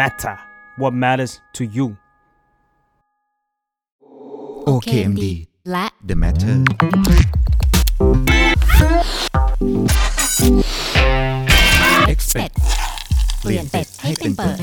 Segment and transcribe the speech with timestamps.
[0.00, 0.36] matter
[0.76, 1.86] what matters to you
[4.68, 5.24] OKMD
[5.70, 6.58] และ The Matter
[12.06, 12.52] เป็ Expect ด
[13.40, 14.58] เปลี่ยนเป็ดให้เป็นเปิด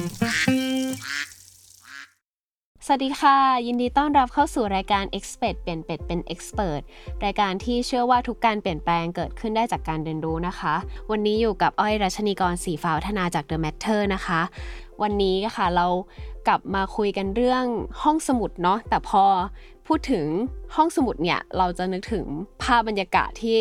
[2.88, 3.38] สวัสดีค่ะ
[3.68, 6.82] ยินดีต้อนรับเข้าสู่รายการ Expert เปลี่ยนเป็ดเป็น Expert
[7.26, 10.76] รายการที่เชื่อว่าทุกการเปลี่ยนแปลงเกิดขึ้นได้จากการเรียนรู้นะคะ
[11.12, 14.42] วันนี้อยู่กับอ้อยรัชนีกรสีฟ้าวัฒนาจาก The Matter นะคะ
[15.02, 15.88] วันนี้ค่ะเรา
[16.48, 17.66] กลับมาคุยกันเรื่อง
[18.02, 19.24] ห้องสมุดเนาะแต่พอ
[19.88, 20.26] พูดถึง
[20.76, 22.26] ห้องสมุดเนี่ยเราจะนึกถึง
[22.64, 23.60] ภาพบรรยากาศที่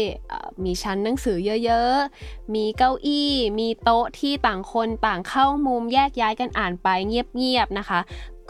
[0.65, 8.01] มีชั้นหนังสือเยอะๆ มีเก้าอี้ มีโต๊ะที่ต่างคนต่างเข้ามุมแยกย้ายกันอ่านไปเงียบๆนะคะ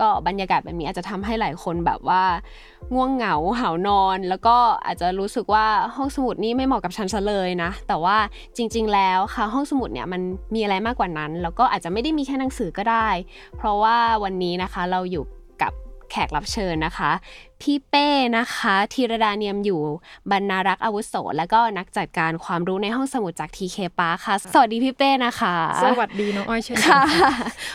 [0.03, 2.23] ก็บรรยากาศแบบนี้อาจจะทำให้หลายคนแบบว่า
[2.95, 4.57] ง่วงเหงาหานอน แล้วก็
[4.87, 5.67] อาจจะรู้สึกว่า
[5.97, 8.17] ห้องสมุดนี่ไม่เหมาะกับฉันซะเลยนะ แต่ว่า
[8.57, 10.21] จริง ๆ แล้วค่ะห้องสมุดเนี่ยมัน
[10.55, 13.09] มีอะไรมากกว่านั้น แล้วก็อาจจะไม่ได้มีแค่หนังสือก็ได้
[13.57, 15.25] เพราะว่าวันนี้นะคะเราอยู่
[16.13, 17.11] แขกรับเชิญนะคะ
[17.61, 19.81] พี่เป้นะคะธีรดาเนียมอยู่
[20.31, 27.33] บรรณารักษ์อาวุโส แล้วก็นักจัดการความรู้ในห้องสมุดจาก TK Park ค่ะ สวัสดีพี่เป้นะคะ สวัสดีน้องอ้อยเช่นกันค่ะค่ะ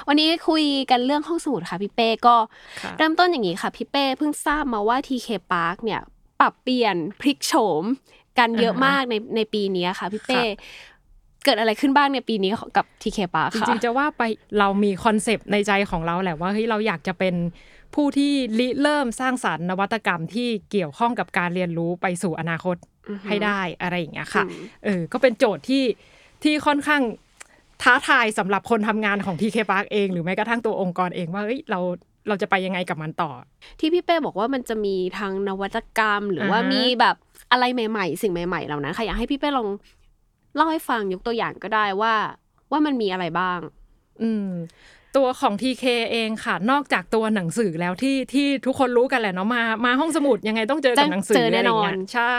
[0.07, 2.35] วันนี้คุยกันเรื่องห้องสมุดค่ะพี่เป้ก็
[2.81, 6.01] ค่ะเริ่มต้นอย่างนี้ค่ะพี่เป้เพิ่งทราบมาว่า TK Park เนี่ย
[6.39, 7.83] ปรับเปลี่ยนพลิกโฉม
[8.39, 10.41] กันเยอะมากในในปีนี้ค่ะพี่เป้
[11.45, 14.21] เกิดอะไรขึ้นบ้างในปีนี้กับ TK Park จค่ะริงๆจะว่าไป
[14.59, 17.35] เรามีคอนเซปต์ในใจของเราแหละว่าเฮ้ยเราอยากจะเป็น
[17.97, 22.75] ผู้ที่ริเริ่มสร้างสารรค์นวัตกรรมที่เกี่ยวข้องกับการเรียนรู้ไปสู่อนาคต
[23.09, 25.83] อือฮึให้ได้อะไรอย่างเงี้ยค่ะอืมเออก็เป็นโจทย์ที่
[26.43, 27.01] ที่ค่อนข้าง
[27.83, 31.79] ท้าทายสำหรับคนทำงานของ TK Park เองหรือแม้กระทั่งตัวองค์กรเองว่าเฮ้ยเรา
[32.27, 33.31] เราจะไปยังไงกับมันต่อ
[33.79, 37.15] ที่พี่เป้บอกว่ามันจะมีทางนวัตกรรม หรือว่าอ่าฮะมีแบบ
[37.51, 39.67] อะไรใหม่ ๆ สิ่งใหม่ ๆ เหล่านั้นค่ะอยากให้พี่เป้ลอง
[40.55, 42.13] เล่าให้ฟังยกตัวอย่างก็ได้ว่า
[42.71, 43.59] ว่ามันมีอะไรบ้าง
[44.21, 44.49] อืม
[45.17, 52.37] ตัวของ TK เองค่ะ นอกจากตัวหนังสือแล้วที่ที่ทุกคนรู้กันแหละเนาะมามาห้องสมุดยังไงต้องเจอกับหนังสือเจอแน่นอนะไรเงี้ยใช่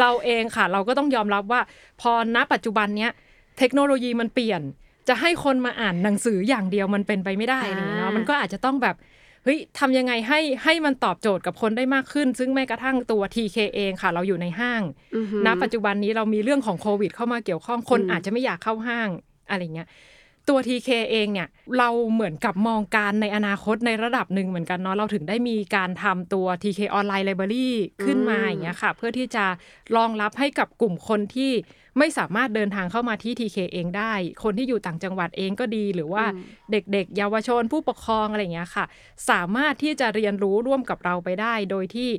[0.00, 1.60] เราเองค่ะ เราก็ต้องยอมรับว่า
[2.00, 3.10] พอณปัจจุบันเนี้ย
[3.58, 4.62] เทคโนโลยีมันเปลี่ยน
[5.08, 8.96] จะให้คนมาอ่านหนังสืออย่างเดียวมันเป็นไปไม่ได้อะไรเงี้ยเนาะมันก็อาจจะต้องแบบ
[9.44, 14.82] เฮ้ยทำยังไงให้ให้มันตอบโจทย์กับคนได้มากขึ้น ซึ่งแม้กระทั่งตัว TK เองค่ะ เราอยู่ในห้าง
[15.16, 19.08] อือฮึณปัจจุบันนี้เรามีเรื่องของโควิด เข้ามาเกี่ยวข้องคนอืมอาจจะไม่อยากเข้าห้าง
[19.50, 19.88] อะไรเงี้ย
[20.48, 21.48] ตัว TK เองเนี่ย
[21.78, 27.68] เราเหมือนกับมองการในอนาคตในระดับหนึ่งเหมือนกันเนาะเราถึงได้มีการทำตัว TK Online Library
[28.04, 29.44] ขึ้นมาอย่างเงี้ยค่ะ เพื่อที่จะ
[29.96, 31.52] รองรับให้กับกลุ่มคนที่
[31.98, 38.84] ไม่สามารถเดินทางเข้ามาที่ TK เองได้ คนที่อยู่ต่างจังหวัดเองก็ดีหรือว่าอืมเด็กๆ เยาวชนผู้ปกครองอะไรอย่างเงี้ยค่ะ
[39.30, 42.10] สามารถที่จะเรียนรู้ร่วมกับเราไปได้ โดยที่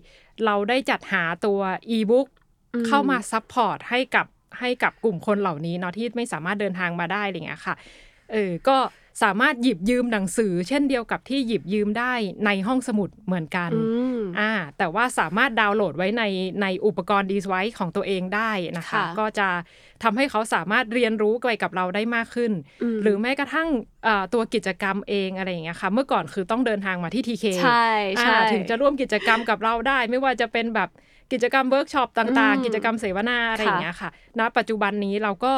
[0.45, 1.59] เราได้จัดหาตัว
[1.97, 2.27] e-book
[2.73, 4.27] อืมเข้ามา support ให้กับ
[4.59, 7.75] ให้กับกลุ่มคนเหล่านี้เนาะที่ไม่สามารถเดินทางมาได้อะไรเงี้ยค่ะ
[8.31, 8.77] เออก็
[9.23, 12.13] สามารถหยิบยืมหนังสือ เช่นเดียวกับที่หยิบยืมได้
[12.45, 13.81] ในห้องสมุดเหมือนกันอื
[14.17, 16.23] มอ่าแต่ว่าสามารถดาวน์โหลดไว้ใน
[16.61, 19.47] ในอุปกรณ์ device ของตัวเองได้นะคะค่ะก็จะ
[20.03, 22.51] ทำให้เขาสามารถเรียนรู้ไปกับเราได้มากขึ้น
[22.95, 23.67] มหรือแม้กระทั่ง
[24.03, 27.87] เอ่อตัวกิจกรรมเองอะไรอย่างเงี้ยค่ะ เมื่อก่อนคือต้องเดินทางมาที่ TK ใช่
[28.21, 30.89] ใช่ถึงจะร่วมกิจกรรมกับเราได้ ไม่ว่าจะเป็นแบบ
[31.31, 35.53] กิจกรรมเวิร์กช็อปต่างอืมๆกิจกรรมเสวนาอะไรอย่างเงี้ยค่ะ ณ ปัจจุบันนี้เราก็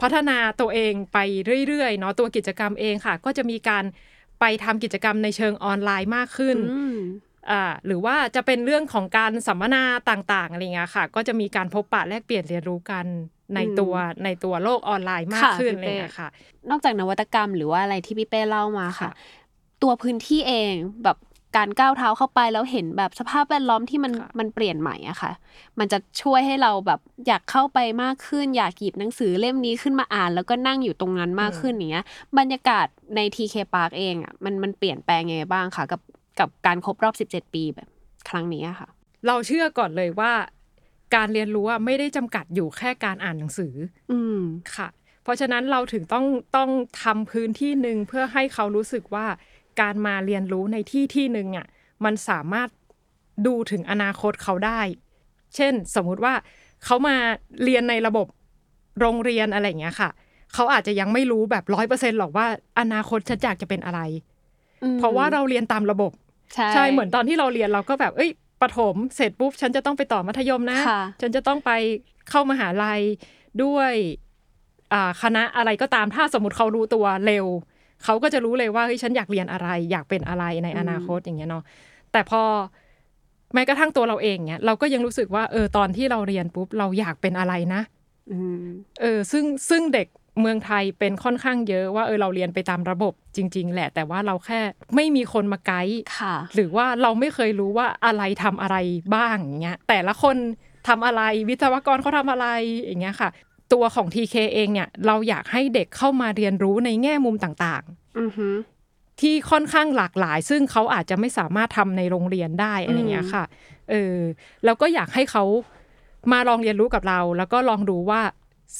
[0.00, 1.18] พัฒนาตัวเองไป
[1.66, 3.84] เรื่อยๆเนาะตัวกิจกรรมเองค่ะ ก็จะมีการ
[4.40, 6.98] ไปทำกิจกรรมในเชิงออนไลน์มากขึ้นอืม
[7.50, 13.06] อ่าหรือว่าจะเป็นเรื่องของการสัมมนาต่างๆอะไรเงี้ยค่ะ ก็จะมีการพบปะแลกเปลี่ยนเรียนรู้กัน
[13.54, 16.28] ในอืมตัวในตัวโลกออนไลน์มากค่ะขึ้นพี่อะไรเป้เงี้ยค่ะ
[16.70, 19.12] นอกจากนวัตกรรมหรือว่าอะไรที่พี่เป้เล่ามาค่ะค่ะ
[19.82, 20.72] ตัวพื้นที่เอง
[21.04, 21.16] แบบ
[21.56, 25.32] การก้าวเท้าเข้าไปแล้วเห็นแบบสภาพแวดล้อมที่มันค่ะมันเปลี่ยนใหม่อะค่ะ
[25.78, 32.04] มันจะช่วยให้เราแบบอยากเข้าไปมากขึ้น อยากหยิบหนังสือเล่มนี้ขึ้นมาอ่าน แล้วก็นั่งอยู่ตรงนั้นมากขึ้นอย่างเงี้ย
[32.38, 36.00] บรรยากาศใน TK Park เองอะมันมันเปลี่ยนแปลงยังไงบ้างคะกับ
[36.40, 37.88] กับการครบรอบ 17 ปีแบบ
[38.28, 38.88] ครั้งนี้อะค่ะ
[39.26, 40.32] เราเชื่อก่อนเลยว่า
[41.14, 43.74] การเรียนรู้อะไม่ได้จำกัดอยู่แค่การอ่านหนังสือ
[44.10, 44.40] อืม
[44.76, 44.88] ค่ะ
[45.22, 46.26] เพราะฉะนั้นเราถึงต้อง
[46.56, 46.70] ต้อง
[47.02, 49.26] ทำพื้นที่หนึ่งเพื่อให้เขารู้สึกว่า
[49.80, 51.66] การมาเรียนรู้ในที่ที่หนึ่งอะ
[52.04, 52.68] มันสามารถ
[53.46, 54.80] ดูถึงอนาคตเขาได้
[55.56, 56.34] เช่นสมมุติว่า
[56.84, 57.16] เขามา
[57.64, 58.26] เรียนในระบบ
[59.00, 60.10] โรงเรียนอะไรอย่างเงี้ยค่ะ
[60.54, 62.46] เขาอาจจะยังไม่รู้แบบร้อยเปอร์เซ็นหรอกว่า
[62.80, 64.00] อนาคตฉันอยากจะเป็นอะไร
[64.98, 66.12] เพราะว่าเราเรียนตามระบบ
[66.54, 68.30] ใช่ใช่เหมือนตอนที่เราเรียนเราก็แบบ เอ้ย
[68.62, 71.70] ประถมเสร็จปุ๊บฉันจะต้องไปต่อมัธยมนะค่ะฉันจะต้องไป
[72.30, 73.00] เข้ามหาลัย
[73.64, 73.92] ด้วย
[74.92, 77.46] อ่าคณะอะไรก็ตามถ้าสมมติเขารู้ตัวเร็ว
[78.04, 81.64] เขาก็จะรู้เลยว่าเฮ้ยฉันอยากเรียนอะไร อยากเป็นอะไรในอนาคตอย่างเงี้ยเนาะ
[82.12, 82.42] แต่พอ
[83.54, 87.82] แม้กระทั่งตัวเราเองเนี่ยเราก็ยังรู้สึกว่าเออตอนที่เราเรียนปุ๊บเราอยากเป็นอะไรนะ
[88.32, 88.66] อืม
[89.00, 90.08] เออซึ่งซึ่งเด็ก
[90.40, 94.60] เมืองไทยเป็นค่อนข้างเยอะว่าเออเราเรียนไปตามระบบจริง ๆ แหละ แต่ว่าเราแค่
[94.94, 98.76] ไม่มีคนมาไกด์ค่ะหรือว่าเราไม่เคยรู้ว่าอะไรทำอะไร
[99.14, 100.36] บ้างอย่างเงี้ยแต่ละคน
[100.88, 102.46] ทำอะไรวิศวกรเขาทำอะไร
[102.84, 103.30] อย่างเงี้ยค่ะ
[103.72, 107.82] ตัวของ TK เองเนี่ยเราอยากให้เด็กเข้ามาเรียนรู้ในแง่มุมต่าง
[108.20, 113.44] อือฮึๆที่ค่อนข้างหลากหลาย ซึ่งเขาอาจจะไม่สามารถทำในโรงเรียนได้อะไรเงี้ยค่ะ
[113.90, 114.16] เออ
[114.64, 115.44] แล้วก็อยากให้เขา
[116.32, 118.20] มาลองเรียนรู้กับเรา แล้วก็ลองดูว่า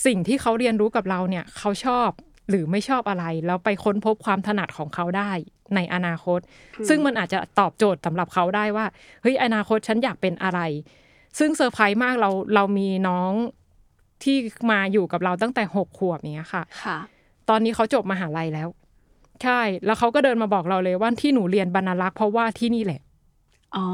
[0.06, 2.08] สิ่งที่เขาเรียนรู้กับเราเนี่ยเขาชอบ
[2.48, 5.30] หรือไม่ชอบอะไร แล้วไปค้นพบความถนัดของเขาได้
[5.74, 6.40] ในอนาคต
[6.88, 8.86] ซึ่งมันอาจจะตอบโจทย์สำหรับเขาได้ว่า
[9.22, 10.60] เฮ้ยอนาคตฉันอยากเป็นอะไร
[11.38, 13.32] ซึ่งเซอร์ไพรส์มากเราเรามีน้อง
[14.22, 14.36] ที่
[14.70, 16.98] มาอยู่กับเราตั้งแต่หกขวบเนี้ยค่ะ ค่ะ
[17.48, 18.68] ตอนนี้เขาจบมหาลัยแล้ว
[19.42, 23.00] ใช่ แล้วเขาก็เดินมาบอกเราเลยว่าที่หนูเรียนบรรณารักษ์เพราะว่าที่นี่แหละ
[23.76, 23.86] อ๋อ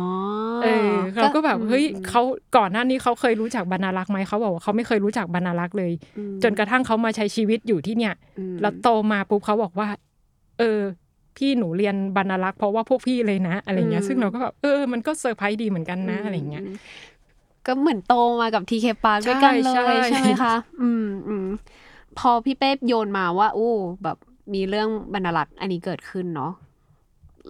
[0.62, 2.22] เออเขาก็แบบอืมเฮ้ยอืมเขา
[2.56, 9.88] ก่อนหน้านี้เขาเคยรู้จักบรรณารักษ์ไหมเขาบอกว่าเขาไม่เคยรู้จักบรรณารักษ์เลยอืมจนกระทั่งเขามาใช้ชีวิตอยู่ที่เนี่ยอืมแล้วโตมาปุ๊บเขาบอกว่า
[10.58, 10.80] เออ
[11.36, 16.68] พี่หนูเรียนบรรณารักษ์เพราะว่าพวกพี่เลยนะ อะไรเงี้ย ซึ่งเราก็แบบเออมันก็เซอร์ไพรส์ดีเหมือนกันนะอะไรเงี้ยม
[17.66, 21.46] ก็เหมือนโตมากับทีเคปาร์ด้วยกันเลใช่ยใช่ใช่ไหมคะ อืมอืม
[22.18, 23.72] พอพี่เป๊ปโยนมาว่า อู้
[24.02, 24.16] แบบ
[24.54, 26.52] มีเรื่องบรรลักษ์อันนี้เกิดขึ้นเนาะ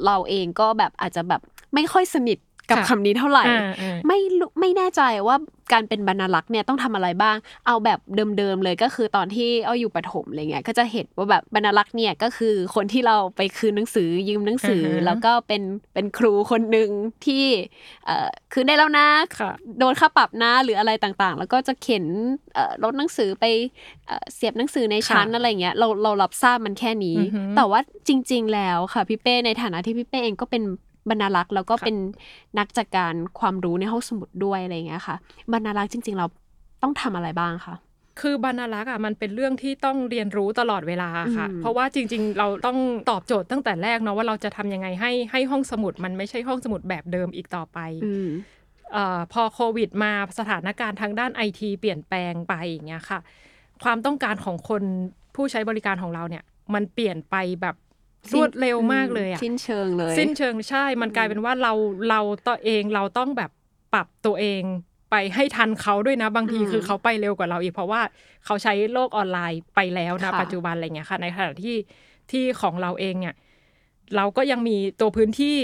[0.04, 1.40] เราเองก็แบบอาจจะแบบ
[1.74, 2.38] ไม่ค่อยสนิท
[2.70, 5.36] กับค่ะคำนี้เท่าไหร่อ่าอ่าไม่รู้ไม่แน่ใจว่า
[5.72, 7.36] การเป็นบรรลักษ์เนี่ยต้องทำอะไรบ้าง
[7.66, 7.98] เอาแบบ
[8.38, 15.62] เดิมๆเลยก็คือตอนที่เอาอยู่ประถมอะไรเงี้ยก็จะเห็นว่าแบบบรรลักษ์เนี่ยก็คือคนที่เราไปคืนหนังสือยืมหนังสือออฮะแล้วก็เป็น
[15.94, 16.90] เป็นครูคนหนึ่ง
[17.26, 17.44] ที่
[18.06, 19.08] เอ่อคืนได้แล้วนะ
[19.40, 22.04] ค่ะโดนค่าปรับนะหรืออะไรต่างๆ แล้วก็จะเข็น
[22.54, 23.44] เอ่อรถหนังสือไป
[24.06, 30.62] เอ่อเสียบหนังสือในชั้นค่ะอะไรเงี้ยเราเรารับทราบมันแค่นี้อือฮึแต่ว่าจริง ๆ แล้วค่ะพี่เป้ในฐานะที่พี่เป้เองก็เป็น
[31.10, 31.96] บรรณารักษ์แล้วก็ค่ะเป็น
[32.58, 35.16] นักจัดการความรู้ในห้องสมุดด้วยอะไรเงี้ยค่ะ
[35.52, 36.26] บรรณารักษ์จริง ๆ เรา
[36.82, 37.74] ต้องทำอะไรบ้างคะ
[38.20, 42.78] คือบรรณารักษ์อะมันเป็นเรื่องที่ต้องเรียนรู้ตลอดเวลาค่ะอืมเพราะว่าจริง ๆ เราต้อง
[43.10, 48.28] ตอบโจทย์ตั้งแต่แรกเนาะว่าเราจะทำยังไงให้ให้ห้องสมุดมันไม่ใช่ห้องสมุดแบบเดิมอีกต่อไปอืม
[48.92, 53.18] เอ่อพอโควิดมาสถานการณ์ทางด้านไอทีเปลี่ยนแปลงไปอย่างเงี้ยค่ะ
[53.84, 54.82] ความต้องการของคน
[55.34, 56.44] ผู้ใช้บริการของเราเนี่ย
[56.74, 57.76] มันเปลี่ยนไปแบบ
[58.34, 61.72] รวดเร็วมากเลยอะสิ้นเชิงเลย สิ้นเชิงใช่ มันกลายเป็นว่าเรา
[62.08, 63.50] เราตัวเองเราต้องแบบ
[63.94, 64.62] ปรับตัวเอง
[65.10, 68.00] ไปให้ทันเขาด้วยนะ บางทีอืมคือเขาไปเร็วกว่าเราอีกเพราะว่า
[68.44, 71.76] เขาใช้โลกออนไลน์ไปแล้วนะค่ะปัจจุบันอะไรเงี้ยค่ะ ในขณะที่
[72.30, 73.34] ที่ของเราเองเนี่ย
[74.16, 75.58] เราก็ยังมีตัวพื้นที่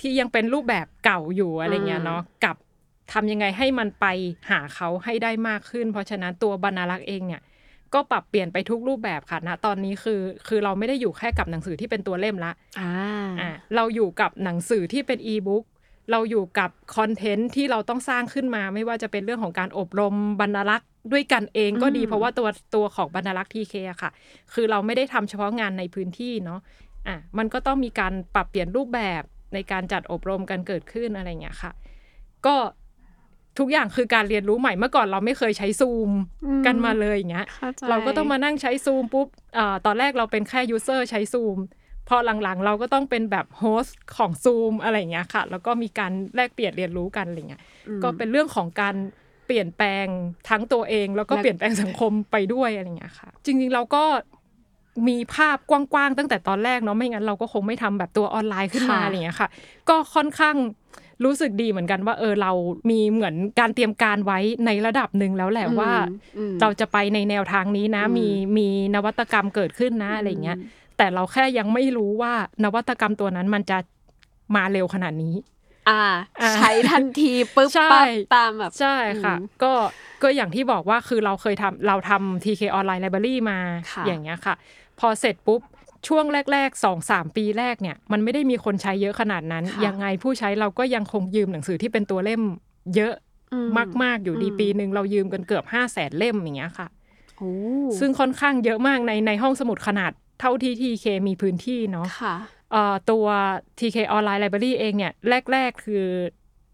[0.00, 2.56] ที่ยังเป็นรูปแบบเก่าอยู่อะไรเงี้ยเนาะกับ
[3.12, 4.06] ทำยังไงให้มันไป
[4.50, 7.42] หาเขาให้ได้มากขึ้น เพราะฉะนั้นตัวบรรณารักษ์เองเนี่ย
[7.94, 12.92] ก็ปรับเปลี่ยนไปทุกรูปแบบค่ะณตอนนี้คือคือเราไม่ได้อยู่แค่กับหนังสือที่เป็นตัวเล่มละอ่า
[13.40, 15.64] อะเราอยู่กับหนังสือที่เป็นอีบุ๊ก
[16.10, 24.10] เราอยู่กับคอนเทนต์ที่เราต้องสร้างขึ้นมา ไม่ว่าจะเป็นเรื่องของการอบรมบรรณารักษ์ด้วยกันเองก็ดีอืมเพราะว่าตัวตัวของบรรณารักษ์ TK อะค่ะ
[24.54, 26.60] คือเราไม่ได้ทำเฉพาะงานในพื้นที่เนาะ
[27.08, 29.22] อะมันก็ต้องมีการปรับเปลี่ยนรูปแบบ
[29.54, 31.72] ในการจัดอบรมกันเกิดขึ้นอะไรอย่างเงี้ยค่ะ
[32.46, 32.56] ก็
[33.58, 36.10] ทุกอย่างคือการเรียนรู้ใหม่เมื่อก่อนเราไม่เคยใช้ซูม
[36.44, 39.26] อืมกันมาเลยอย่างเงี้ยเข้าใจเราก็ต้องมานั่งใช้ซูมปุ๊บ
[39.58, 41.58] อ่าตอนแรกเราเป็นแค่ user ใช้ซูม
[42.08, 48.94] พอหลังๆ เราก็ต้องเป็นแบบ host ของซูมอะไรอย่างเงี้ยค่ะ แล้วก็มีการแลกเปลี่ยนเรียนรู้กันอะไรเงี้ยอืมก็เป็นเรื่องของการ
[49.46, 50.06] เปลี่ยนแปลง
[50.48, 54.04] ทั้งตัวเอง แล้วก็และเปลี่ยนแปลงสังคมไปด้วยอะไรเงี้ยค่ะ จริงๆเราก็
[55.08, 59.48] มีภาพกว้างๆตั้งแต่ตอนแรกเนาะไม่งั้นเราก็คงไม่ทำแบบตัวออนไลน์ขึ้นมาอะไรเงี้ยค่ะ
[59.88, 60.56] ก็ค่อนข้าง
[61.24, 62.52] รู้สึกดีเหมือนกันว่าเออเรา
[62.90, 65.92] มีเหมือนการเตรียมการไว้ในระดับหนึ่งแล้วแหละว่า
[66.38, 70.58] อืมเราจะไปในแนวทางนี้นะอืมมีมีนวัตกรรมเกิดขึ้นนะอะไรเงี้ย
[70.96, 72.32] แต่เราแค่ยังไม่รู้ว่า
[72.64, 73.78] นวัตกรรมตัวนั้นมันจะ
[74.56, 75.34] มาเร็วขนาดนี้
[75.88, 76.02] อ่า
[76.40, 78.94] อ่าใช้ทันทีปุ๊บใช่ปั๊บตามแบบใช่
[79.24, 79.72] ค่ะอืมก็
[80.22, 83.58] ก็อย่างที่บอกว่าคือเราเคยทำเราทำ TK Online Library มา
[83.92, 84.54] ค่ะอย่างเงี้ยค่ะ
[85.00, 85.60] พอเสร็จปุ๊บ
[86.06, 92.42] ช่วงแรกๆสองสามปีแรกเนี่ยมันไม่ได้มีคนใช้เยอะขนาดนั้นค่ะยังไงผู้ใช้เราก็ยังคงยืมหนังสือที่เป็นตัวเล่ม
[92.96, 93.14] เยอะ
[93.52, 93.58] อื
[94.02, 96.88] มาก ๆ อยู่ดีอืมปีหนึ่งเรายืมกันเกือบห้าแสนเล่มอย่างเงี้ยค่ะ
[97.38, 97.50] โอ้
[97.98, 102.36] ซึ่งค่อนข้างเยอะมากในในห้องสมุดขนาดเท่าที่ TK มีพื้นที่เนาะค่ะ
[102.72, 103.26] เอ่อตัว
[103.78, 105.12] TK Online Library เองเนี่ย
[105.52, 106.04] แรก ๆ คือ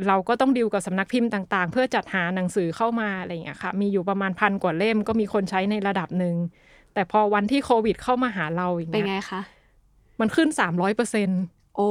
[0.07, 6.35] เราก็ต้องดิวกับสำนักพิมพ์ต่างๆ เพื่อจัดหาหนังสือเข้ามาอะไรอย่างเงี้ยค่ะ มีอยู่ประมาณพันกว่าเล่มก็มีคนใช้ในระดับหนึ่ง
[6.95, 9.41] แต่พอวันที่โควิดเข้ามาหาเราอย่างเป็นเงี้ไงยคะ
[10.21, 11.29] มันขึ้น300เปอร์เซ็น
[11.77, 11.91] โอ้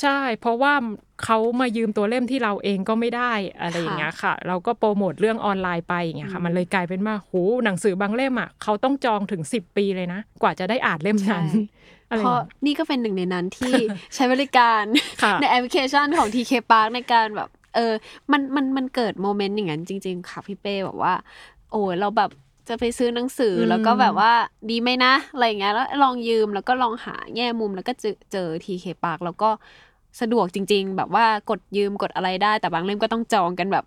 [0.00, 0.72] ใช่ เพราะว่า
[1.24, 7.32] เขามายืมตัวเล่มที่เราเองก็ไม่ได้อะไรอย่างเงี้ยค่ะ เราก็โปรโมทเรื่องออนไลน์ไปอย่างเงี้ยค่ะ มันเลยกลายเป็นว่าโห
[7.64, 11.60] หนังสือบางเล่มอะเขาต้องจองถึง10ปีเลยนะ กว่าจะได้อ่านเล่มนั้นใช่
[12.08, 13.74] อะไรอเพย่างราะเงี้ยนี่ก็เป็นหนึ่งในนั้นที่
[14.14, 14.84] ใช้บริการ
[15.22, 17.92] ค่ะในแอปพลิเคชันของ TK Park ในการแบบ เออ
[18.32, 21.14] มันมันมันเกิด moment อย่างนั้นจริง ๆ ค่ะพี่เป้แบบว่า
[21.72, 22.30] โอ้ยเราแบบ
[22.68, 24.32] จะไปซื้อหนังสืออมแล้วก็แบบว่า
[24.70, 29.50] ดีไหมนะ อะไรอย่างเงี้ยแล้วลองยืมแล้วก็ลองหาแง่มุมแล้วก็เจอเจอ TK Park แล้วก็
[30.20, 33.84] สะดวกจริง ๆ แบบว่ากดยืมกดอะไรได้ แต่บางเล่มก็ต้องจองกันแบบ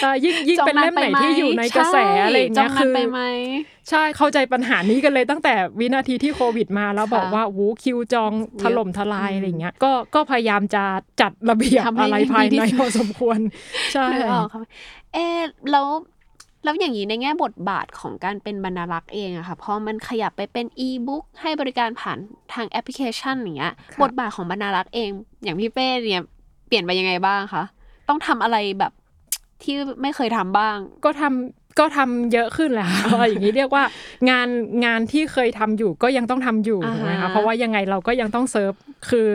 [0.00, 3.20] ใช่ยิ่งยิ่งเป็นเล่มไหนที่อยู่ในกระแสอะไรอย่างจอเงี้งยนานคือไปไหม
[3.90, 10.84] ใช่เข้าใจปัญหานี้กันเลยตั้งแต่วินาทีที่โควิดมาแล้วค่ะบอกว่าวูคิวจองถล่มทลายอะไรอย่างเงี้ยก็ก็พยายามจะ
[11.20, 13.38] จัดระเบียบทำให้อะไรภายดีที่ในสุดพอสมควร
[13.92, 14.64] ใช่นึกออกครับ
[15.14, 15.40] เออ
[15.72, 15.86] แล้ว
[16.64, 22.18] แล้วอย่างนี้ในแง่บทบาทของการเป็นบรรณารักษ์เองอะค่ะพอมันขยับไปเป็นอีบุ๊กให้บริการผ่าน
[22.54, 25.08] ทางแอปพลิเคชันอย่างเงี้ยค่ะบทบาทของบรรณารักษ์เอง
[25.42, 26.24] อย่างพี่เป้เนี่ย
[26.68, 27.62] เปลี่ยนไปยังไงบ้างคะ
[28.08, 28.92] ต้องทำอะไรแบบ
[29.62, 33.84] ที่ไม่เคยทำบ้าง ก็ทำ ก็ทำเยอะขึ้นแหละค่ะว่าอย่างนี้เรียกว่า
[34.30, 34.48] งาน
[34.84, 38.72] งานที่เคยทำอยู่ก็ยังต้องทำอยู่อ่าฮะถูกไหมคะเพราะว่ายังไงเราก็ยังต้องเซิร์ฟ
[39.10, 39.28] คือ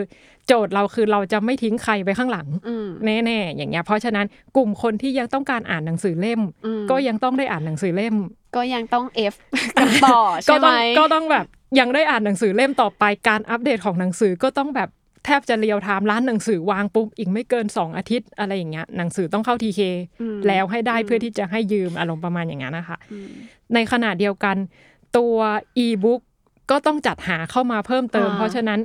[0.46, 8.16] โจทย์เราคือเราจะไม่ทิ้งใครไว้ข้างหลังอืมแน่ๆอย่างเงี้ยเพราะฉะนั้นกลุ่มคนที่ยังต้องการอ่านหนังสือเล่มอืมก็ยังต้องได้อ่านหนังสือเล่ม
[8.56, 9.34] ก็ยังต้องเอฟ
[9.78, 11.46] กันต่อก็ใช่ไหต้มองก็ต้องแบบ
[11.78, 14.88] ยังได้อ่านหนังสือเล่มต่อไปการอัปเดตของหนังสือก็ต้องแบบ
[15.24, 19.80] แทบจะเรียวไทม์ร้านหนังสือวางปุ๊บอีกไม่เกิน2อาทิตย์อะไรอย่างเงี้ยหนังสือต้องเข้าทีเค
[20.20, 23.28] อืมแล้วให้ได้อืมเพื่อที่จะให้ยืมอารมณ์ประมาณอย่างนั้นนะคะอืม
[23.74, 24.56] ในขณะเดียวกัน
[25.16, 25.36] ตัว
[25.78, 26.20] อีบุ๊ก
[26.70, 28.80] ก็ต้องจัดหาเข้ามาเพิ่มเติมอ่าเพราะฉะนั้น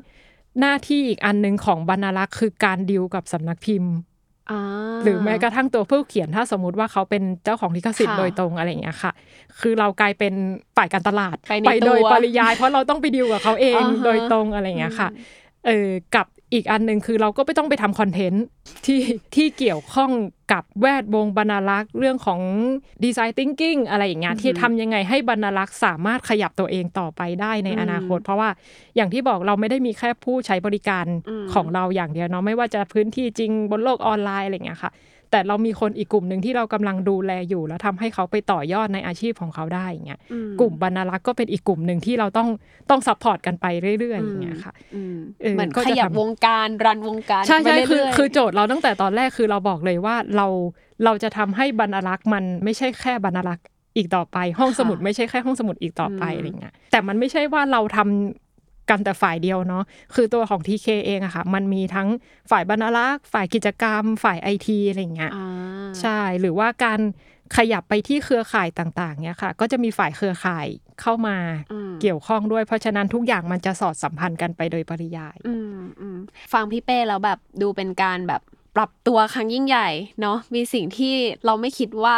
[0.60, 3.94] หน้าที่อีกอันหนึ่งของบรรณารักษ์คือการดิวกับสำนักพิมพ์
[4.52, 4.62] อ่า
[5.04, 9.12] หรือแม้กระทั่งตัวผู้เขียนถ้าสมมุติว่าเขาเป็นเจ้าของลิขสิทธิ์ค่ะโดยตรงอะไรอย่างเงี้ยค่ะ
[9.60, 10.34] คือเรากลายเป็น
[10.78, 15.10] ฝ่ายการตลาดไปในโดยตัวปริยาย เพราะเราต้องไปดิวกับเขาเองอ่าฮะโดยตรงอะไรอย่างเงี้ยค่ะ
[15.66, 18.44] เออกับอีกอันหนึ่งคือเราก็ไม่ต้องไปทำคอนเทนต์
[18.86, 19.00] ที่
[19.36, 20.12] ที่เกี่ยวข้อง
[20.52, 22.42] กับแวดวงบรรณารักษ์เรื่องของ
[23.04, 28.50] ดีไซน์ thinking อะไรอย่างเงี้ยที่ทำยังไงให้บรรณารักษ์สามารถขยับตัวเองต่อไปได้ในอนาคต เพราะว่า
[28.96, 34.92] อย่างที่บอกเราไม่ได้มีแค่ผู้ใช้บริการอืมของเราอย่างเดียวเนาะไม่ว่าจะพื้นที่จริงบนโลกออนไลน์อะไรอย่างเงี้ยค่ะ
[35.32, 42.50] แต่เรามีคนอีกกลุ่มหนึ่งที่เรากำลังดูแลอยู่ แล้วทำให้เขาไปต่อยอดในอาชีพของเขาได้อย่างเงี้ยอืมกลุ่มบรรณารักษ์ก็เป็นอีกกลุ่มหนึ่งที่เราต้อง
[42.90, 43.66] ต้อง support กันไป
[44.00, 50.48] เรื่อยๆอย่างเงี้ยค่ะอืมเออเหมือนก็ขจะยับทำวงการ run วงการใช่ไปใช่คือเรื่อยๆคือโจทย์เราตั้งแต่ตอนแรกคือเราบอกเลยว่าเรา
[51.06, 53.66] เราจะทำให้บรรณารักษ์มันไม่ใช่แค่บรรณารักษ์
[53.98, 58.49] อีกต่อไป ห้องสมุดไม่ใช่แค่ห้องสมุดอีกต่อไปอืมอะไรเงี้ยแต่มันไม่ใช่ว่าเราทำ
[58.90, 59.84] กันแต่ฝ่ายเดียวเนาะ
[60.16, 62.08] คือตัวของ TK เองอะค่ะ มันมีทั้ง
[62.52, 65.48] ฝ่ายบรรณารักษ์ฝ่ายกิจกรรม ฝ่ายไอทีอะไรเงี้ยอ่า
[66.02, 67.00] ใช่หรือว่าการ
[67.58, 70.68] ขยับไปที่เครือข่ายต่างๆเนี่ยค่ะ ก็จะมีฝ่ายเครือข่าย
[71.02, 71.38] เข้ามา
[71.74, 76.18] อืมเกี่ยวข้องด้วย เพราะฉะนั้นทุกอย่างมันจะสอดสัมพันธ์กันไปโดยปริยายอืมอืม
[76.54, 78.42] ฟังพี่เป้แล้วแบบดูเป็นการแบบ
[78.76, 79.90] ปรับตัวครั้งยิ่งใหญ่
[80.22, 81.16] เนาะมีสิ่งที่
[81.46, 82.18] เราไม่คิดว่า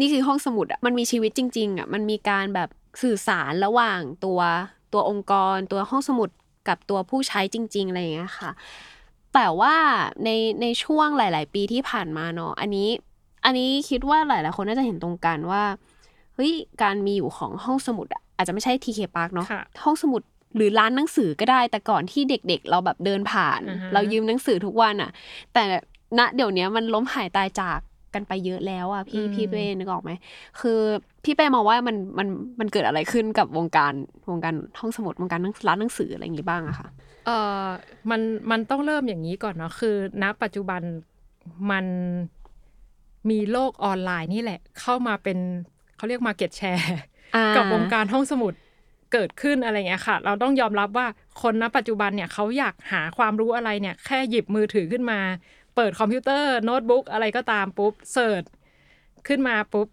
[0.00, 2.68] นี่คือห้องสมุดอะมันมีชีวิตจริง ๆอะมันมีการแบบ
[3.02, 4.40] สื่อสารระหว่างตัว
[4.92, 6.28] ตัวองค์กร ตัวห้องสมุด
[6.68, 8.50] กับตัวผู้ใช้จริง ๆ อะไรอย่างเงี้ยค่ะ
[9.34, 9.74] แต่ว่า
[10.24, 10.30] ใน
[10.62, 12.88] ในช่วงหลาย ๆ ปีที่ผ่านมาเนาะอันนี้
[13.44, 15.62] อันนี้คิดว่าหลายๆคนน่าจะเห็นตรงกันว่า
[16.34, 20.22] เฮ้ยการมีอยู่ของห้องสมุดอะอาจจะไม่ใช่ทีเคพาร์คเนาะค่ะห้องสมุด
[20.56, 25.10] หรือร้านหนังสือก็ได้ แต่ก่อนที่เด็กๆ เราแบบเดินผ่านอ่าฮะเรายืมหนังสือทุกวันอะ
[25.54, 25.62] แต่
[26.18, 27.78] ณเดี๋ยวนี้มันล้มหายตายจาก
[28.14, 30.10] กันไปเยอะแล้วอะพี่พี่เป้นึกออกไหม
[30.60, 30.80] คือ
[31.24, 32.28] พี่เป้มองว่ามันมัน
[32.60, 33.92] มันเกิดอะไรขึ้นกับวงการ
[34.30, 36.88] วงการห้องสมุดวงการหนังร้านหนังสืออะไรอย่างงี้บ้างอะค่ะ
[37.26, 37.66] เอ่อ
[38.10, 40.80] มันมันต้องเริ่มอย่างนี้ก่อนเนาะคือณปัจจุบัน
[41.70, 41.86] มัน
[43.30, 45.38] มีโลกออนไลน์นี่แหละ เข้ามาเป็น
[45.96, 46.86] เขาเรียกมาเก็ตแชร์
[47.36, 48.54] อ่ากับวงการห้องสมุด
[49.12, 51.06] เกิดขึ้นอะไรเงี้ยค่ะ เราต้องยอมรับว่า
[51.42, 55.18] คนณปัจจุบันเนี่ยเขาอยากหาความรู้อะไรเนี่ย แค่หยิบมือถือขึ้นมา
[55.76, 58.42] เปิดคอมพิวเตอร์โน้ตบุ๊กอะไรก็ตามปุ๊บเสิร์ช
[59.28, 59.88] ขึ้นมาปุ๊บ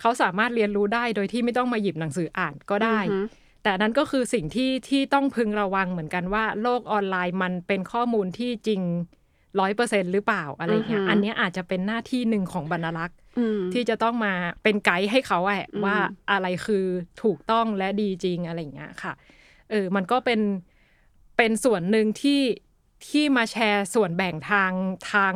[0.00, 3.20] เขาสามารถเรียนรู้ได้โดยที่ไม่ต้องมาหยิบหนังสืออ่านก็ได้อือฮึ
[3.62, 8.80] แต่นั้นก็คือสิ่งที่ที่ต้องพึงระวังเหมือนกันว่า โลกออนไลน์มันเป็นข้อมูลที่จริง
[9.60, 15.96] ร้อยเปอร์เซ็นหรือเปล่าอะไรเงี้ยอือฮึอันเนี้ยอาจจะเป็นหน้าที่หนึ่งของบรรณารักษ์อืมที่จะต้องมาเป็นไกด์ให้เขาอะอืมว่า
[16.30, 16.84] อะไรคือ
[17.22, 19.12] ถูกต้องและดีจริงอะไรอย่างเงี้ยค่ะ
[19.70, 20.40] เออมันก็เป็น
[21.36, 22.40] เป็นส่วนหนึ่งที่
[23.06, 24.72] ที่มาแชร์ส่วนแบ่งทาง
[25.12, 25.34] ทาง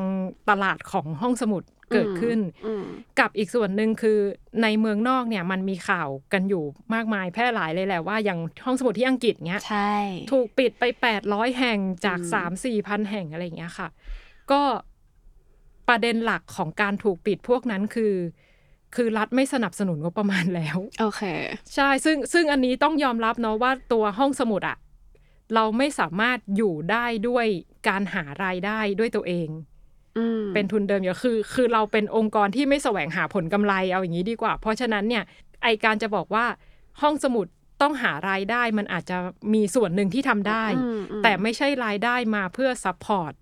[0.49, 2.85] ตลาดของห้องสมุดเกิดขึ้นอืม
[3.21, 4.19] กับอีกส่วนหนึ่งคือ
[4.63, 6.65] ในเมืองนอกเนี่ยมันมีข่าวกันอยู่
[6.95, 9.95] มากมายแพร่หลายเลยแหละว่าอย่างห้องสมุดที่อังกฤษเนี้ยใช่
[10.33, 13.89] ถูกปิดไปแปดร้อยแห่งจากอืมสามสี่พันแห่งอะไรอย่างเงี้ยค่ะ
[14.51, 14.63] ก็
[15.89, 18.15] ประเด็นหลักของการถูกปิดพวกนั้นคือ
[18.95, 21.23] คือรัฐไม่สนับสนุนงบประมาณแล้ว โอเค
[21.75, 24.77] ใช่ ซึ่งซึ่งอันนี้ต้องยอมรับเนาะว่าตัวห้องสมุดอะ
[25.55, 27.47] เราไม่สามารถอยู่ได้ด้วย
[27.89, 29.49] การหารายได้ด้วยตัวเอง
[30.19, 35.25] อืมเป็นทุนเดิมอยู่คือ คือเราเป็นองค์กรที่ไม่แสวงหาผลกำไรเอาอย่างนี้ดีกว่า เพราะฉะนั้นเนี่ย
[35.63, 36.45] ไอการจะบอกว่า
[37.03, 37.47] ห้องสมุด
[37.83, 39.19] ต้องหารายได้มันอาจจะ
[39.55, 43.33] มีส่วนหนึ่งที่ทำได้อืมอืมแต่ไม่ใช่รายได้มาเพื่อ support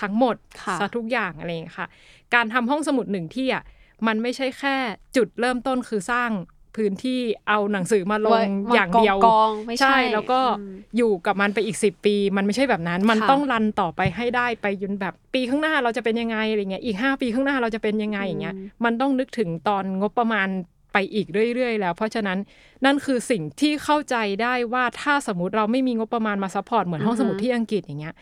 [0.00, 1.88] ทั้งหมดค่ะซะทุกอย่างอะไรอย่างเงี้ยค่ะ
[2.34, 3.62] การทำห้องสมุดหนึ่งที่อะ
[4.06, 4.76] มันไม่ใช่แค่
[5.16, 6.30] จุดเริ่มต้นคือสร้าง
[6.78, 18.54] พื้นที่เอาหนังสือมาลงไว้มาอย่างเดียวกองๆไม่ใช่แล้วก็อืมอยู่กับมันไปอีกสิบปี มันไม่ใช่แบบนั้น มันค่ะต้อง run ต่อไปให้ได้ไปจนแบบปีข้างหน้าเราจะเป็นยังไงอะไรเงี้ยอีกห้าปีข้างหน้าเราจะเป็นยังไงอย่างเงี้ย
[18.84, 20.48] มันต้องนึกถึงตอนงบประมาณ
[20.92, 22.38] ไปอีกเรื่อยๆ แล้ว เพราะฉะนั้น
[22.84, 28.14] นั่นคือสิ่งที่เข้าใจได้ว่าถ้าสมมติเราไม่มีงบประมาณมา support เหมือนห้องสมุดที่อังกฤษอย่างเงี้ย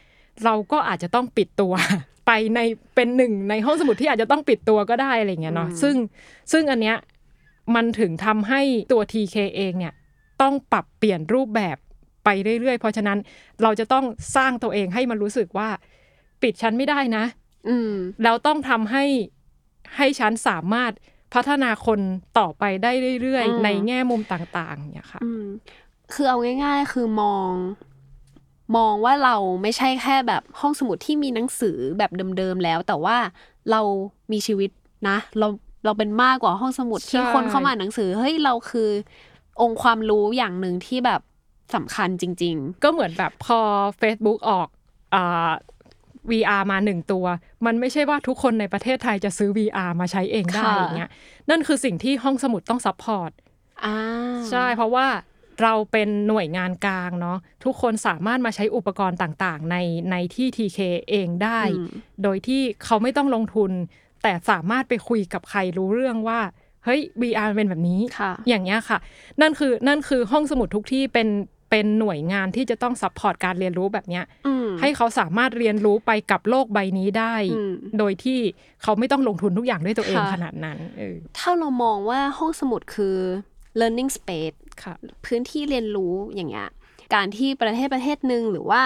[0.44, 1.75] เราก็อาจจะต้องปิดตัว
[2.26, 2.60] ไปใน
[2.94, 5.94] เป็นหนึ่งในห้องสมุดที่อาจจะต้องปิดตัวก็ได้อะไรเงี้ยเนาะซึ่ง
[6.52, 6.96] ซึ่งอันเนี้ย
[7.75, 8.61] มันถึงทำให้
[8.92, 9.94] ตัว TK เองเนี่ย
[10.42, 11.76] ต้องปรับเปลี่ยนรูปแบบ
[12.25, 12.28] ไป
[12.61, 13.18] เรื่อยๆ เพราะฉะนั้น
[13.62, 14.04] เราจะต้อง
[14.37, 15.68] สร้างตัวเองให้มันรู้สึกว่า
[16.42, 17.25] ปิดฉันไม่ได้นะ
[17.68, 17.92] อืม
[18.23, 19.04] แล้วต้องทำให้
[19.96, 20.92] ให้ฉันสามารถ
[21.35, 22.00] พัฒนาคน
[22.38, 22.92] ต่อไปได้
[23.23, 25.44] เรื่อยอืมๆในแง่มุมต่างๆเนี่ยค่ะอืม
[26.12, 27.50] คือเอาง่าย ๆ คือมอง
[28.76, 33.16] มองว่าเราไม่ใช่แค่แบบห้องสมุดที่มีหนังสือแบบเดิมๆแล้ว แต่ว่า
[33.70, 33.80] เรา
[34.32, 34.70] มีชีวิต
[35.08, 35.49] นะ เรา
[35.87, 38.90] เราเป็นมากกว่าห้องสมุดที่ใช่คนเข้ามาอ่านหนังสือเฮ้ยเราคือ
[39.61, 41.21] องค์ความรู้อย่างหนึ่งที่แบบ
[41.75, 43.61] สำคัญจริงก็เหมือนแบบพอ
[44.00, 44.69] Facebook ออก
[45.14, 45.50] อ่า
[46.31, 47.26] VR มาหนึ่งตัว
[47.66, 51.11] มันไม่ใช่ว่าทุกคนในประเทศไทยจะซื้อ VR มาใช้เองได้ค่ะอย่างเงี้ย
[51.50, 53.97] นั่นคือสิ่งที่ห้องสมุดต้อง supportๆอ่า
[54.50, 55.07] ใช่เพราะว่า
[55.62, 59.76] เราเป็นหน่วยงานกลางเนาะทุกคนสามารถมาใช้อุปกรณ์ต่างๆ ใน
[60.11, 60.78] ในที่ TK
[61.11, 61.88] เองได้อืม
[62.23, 63.71] โดยที่เขาไม่ต้องลงทุน
[64.26, 66.40] แต่สามารถไปคุยกับใครรู้เรื่องว่า
[66.85, 68.99] เฮ้ย VR เป็นแบบนี้ค่ะอย่างเงี้ยค่ะ
[69.40, 71.28] นั่นคือนั่นคือห้องสมุดทุกที่เป็น
[71.71, 78.38] เป็นหน่วยงานที่จะต้อง support การเรียนรู้แบบเนี้ยอืมให้เขาสามารถเรียนรู้ไปกับโลกใบนี้ได้อืมโดยที่
[78.83, 83.16] เขาไม่ต้องลงทุนทุกอย่างด้วยตัวเองค่ะขนาดนั้นเออถ้าเรามองว่าห้องสมุดคือ
[83.80, 84.95] learning space ค่ะ
[85.26, 86.68] พื้นที่เรียนรู้อย่างเงี้ย
[87.14, 88.83] การที่ประเทศประเทศหนึ่งหรือว่า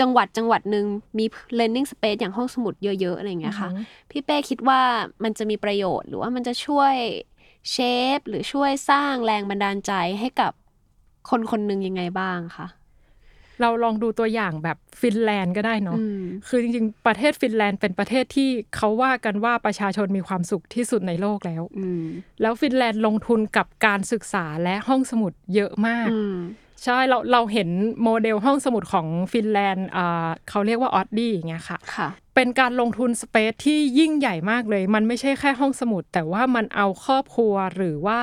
[0.00, 0.86] จังหวัดจังหวัดหนึ่ง
[1.18, 1.24] มี
[1.58, 4.80] learning space อย่างห้องสมุดเยอะๆอะไรอย่างเงี้ยค่ะอือฮึพี่เป้คิดว่า
[5.24, 6.94] มันจะมีประโยชน์ หรือว่ามันจะช่วย
[7.70, 7.76] เช
[8.16, 10.52] ฟหรือช่วยสร้างแรงบันดาลใจให้กับ
[11.30, 12.66] คนคนหนึ่งยังไงบ้างคะ
[13.60, 22.04] เราลองดูตัวอย่างแบบฟินแลนด์ก็ได้เนาะอืมคือจริงๆ ประเทศฟินแลนด์เป็นประเทศที่เขาว่ากันว่าประชาชนมีความสุขที่สุดในโลกแล้วอืม
[22.40, 26.36] แล้วฟินแลนด์ลงทุนกับการศึกษาและห้องสมุดเยอะมากอืม
[26.84, 27.68] ใช่เราเราเห็น
[28.02, 38.20] โมเดลห้องสมุดของฟินแลนด์อ่าเขาเรียกว่า Oodi อย่างเงี้ยค่ะค่ะ เป็นการลงทุน space ที่ยิ่งใหญ่มากเลย มันไม่ใช่แค่ห้องสมุด แต่ว่ามันเอาครอบครัวหรือว่า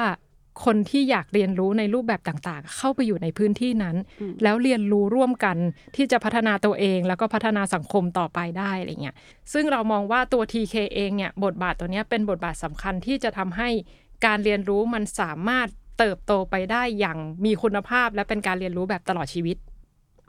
[0.65, 5.57] คนที่อยากเรียนรู้ในรูปแบบต่างๆ เข้าไปอยู่ในพื้นที่นั้นอืมแล้วเรียนรู้ร่วมกัน
[5.95, 9.15] ที่จะพัฒนาตัวเอง แล้วก็พัฒนาสังคมต่อไปได้อะไรเงี้ย
[9.53, 13.69] ซึ่งเรามองว่าตัว TK เองเนี่ยบทบาทตัวเนี้ยเป็นบทบาทสำคัญที่จะทำให้
[14.25, 15.67] การเรียนรู้มันสามารถ
[16.01, 19.57] เติบโตไปได้อย่างมีคุณภาพและเป็นการเรียนรู้แบบตลอดชีวิต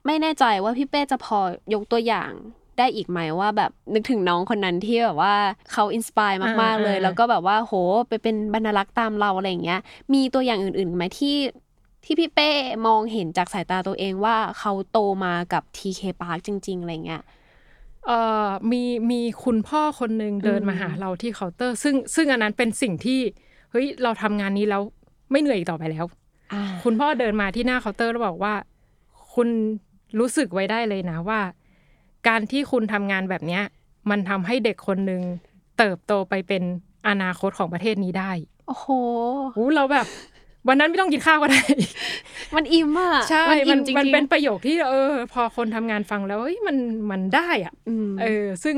[0.07, 1.39] ไม่แน่ใจว่าพี่เป้จะพอ
[1.75, 2.33] ยกตัวอย่าง
[2.79, 5.35] ได้อีกไหมว่าแบบนึกถึงน้องคนนั้นที่แบบว่า
[5.73, 6.33] เขาอินสปาย
[6.63, 7.75] มาก ๆ เลยอ่าๆแล้วก็แบบว่าโห
[8.09, 9.81] ไปเป็นบรรลักษ์ตามเราอะไรอย่างเงี้ย
[10.15, 11.37] มีตัวอย่างอื่นๆไหมที่
[12.05, 12.51] ที่พี่เป้
[12.87, 17.23] มองเห็นจากสายตาตัวเองว่าเขาโตมากับ TK Park จริง ๆ อะไรเงี้ย
[18.07, 23.21] เอ่อมีมีคุณพ่อคนหนึ่งเดินมาอืมหาเราที่เคาน์เตอร์ ซึ่งซึ่งอันนั้นเป็นสิ่งที่
[23.71, 24.83] เฮ้ยเราทำงานนี้แล้ว
[25.33, 26.05] ไม่เหนื่อยอีกต่อไปแล้ว
[26.53, 28.55] อ่าคุณพ่อเดินมาที่หน้าเคาน์เตอร์แล้วบอกว่า
[29.35, 29.49] คุณ
[30.19, 31.41] รู้สึกไว้ได้เลยนะว่า
[32.29, 33.63] การที่คุณทำงานแบบเนี้ย
[34.11, 35.23] มันทำให้เด็กคนหนึ่ง
[35.79, 36.63] เติบโตไปเป็น
[37.09, 38.31] อนาคตของประเทศนี้ได้
[38.67, 38.87] โอ้โห
[39.55, 40.07] โอ้เราแบบ
[40.69, 41.63] วันนั้นไม่ต้องกินข้าวก็ได้
[42.57, 46.77] มันอิ่มอะใช่มันมัอิ่นมจริงๆมันเป็นประโยคที่เออ พอคนทำงานฟังแล้วเฮ้ยมัน
[47.11, 48.77] มันได้อะอืมเออ ซึ่ง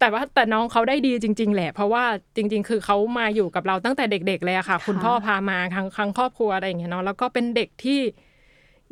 [0.00, 2.04] แต่ว่าแต่น้องเขาได้ดีจริง ๆ แหละ เพราะว่า
[2.36, 8.00] จริง ๆ คือเขามาอยู่กับเราตั้งแต่เด็ก ๆ เลยอะค่ะ คุณพ่อพามาทั้งทั้งครอบครัวอะไรอย่างเงี้ยเนาะแล้วก็เป็นเด็กที่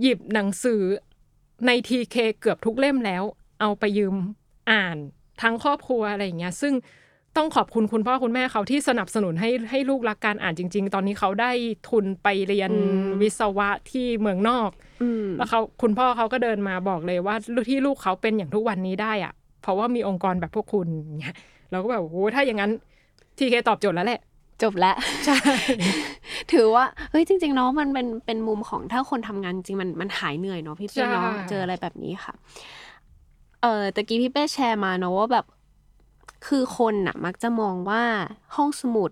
[0.01, 0.83] หยิบหนังสือ
[1.67, 3.23] ในทีเคเกือบทุกเล่มแล้ว
[3.61, 4.15] เอาไปยืม
[4.71, 4.97] อ่าน
[5.43, 6.75] ทั้งครอบครัวอะไรอย่างเงี้ย ซึ่ง
[7.37, 11.53] ต้องขอบคุณคุณพ่อคุณแม่เขาที่สนับสนุนให้ให้ลูกรักการอ่านจริง ๆ ตอนนี้เขาได้
[11.91, 12.79] ทุนไปเรียนอื
[13.17, 14.71] มวิศวะที่เมืองนอก
[15.03, 17.37] อืมแล้วเขาคุณพ่อเขาก็เดินมาบอกเลยว่า
[17.71, 21.37] ที่ลูกเขาเป็นอย่างทุกวันนี้ได้อะ เพราะว่ามีองค์กรแบบพวกคุณอย่างเงี้ย
[21.71, 22.71] เราก็แบบโอ้โหถ้าอย่างนั้น
[23.37, 24.21] ทีเคตอบโจทย์แล้วแหละ
[24.63, 24.97] จบแล้ว
[25.27, 25.39] ใช่
[26.53, 32.35] ถือว่าเฮ้ยจริง ๆ เนาะมันเป็นเป็นมุมของถ้าคนทำงานจริงมันมันหายเหนื่อยเนาะพี่เป้เนาะใช่เจออะไรแบบนี้ค่ะ
[33.63, 35.47] เออตะกี้พี่เป้แชร์มาเนาะว่าแบบ
[36.47, 38.03] คือคนน่ะ มักจะมองว่า
[38.57, 39.11] ห้องสมุด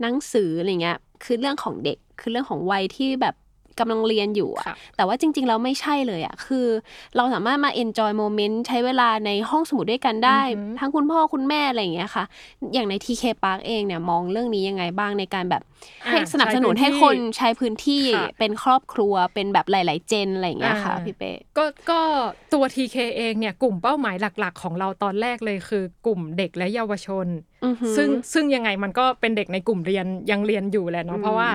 [0.00, 3.34] หนังสืออะไรเงี้ย คือเรื่องของเด็กคือเรื่องของวัยที่แบบ
[3.80, 6.66] กำลังเรียนอยู่อะค่ะแต่ว่าจริงๆแล้วไม่ใช่เลยอะคือ
[7.16, 12.24] เราสามารถมา enjoy moment ใช้เวลาในห้องสมุดด้วยกันได้อือหือทั้งคุณพ่อคุณแม่อะไรอย่างเงี้ยค่ะ
[12.74, 15.62] อย่างใน TK Park เองเนี่ยมองเรื่องนี้ยังไงบ้างในการแบบ
[16.08, 22.00] ให้อ่าสนับสนุนใช้ให้พื้นที่คนใช้พื้นที่ค่ะเป็นครอบครัวเป็นแบบหลาย ๆ เจนอะไรอย่างเงี้ยค่ะอ่าพี่เป้ก็ก็
[22.54, 27.26] ตัว TK เองเนี่ยกลุ่มเป้าหมายหลัก ๆ ของเราตอนแรกเลยคือกลุ่มเด็กและเยาวชน
[27.64, 31.50] อือหือซึ่งซึ่งยังไงมันก็เป็นเด็กในกลุ่มเรียนยังเรียนอยู่แหละเนาะอืมเพราะว่า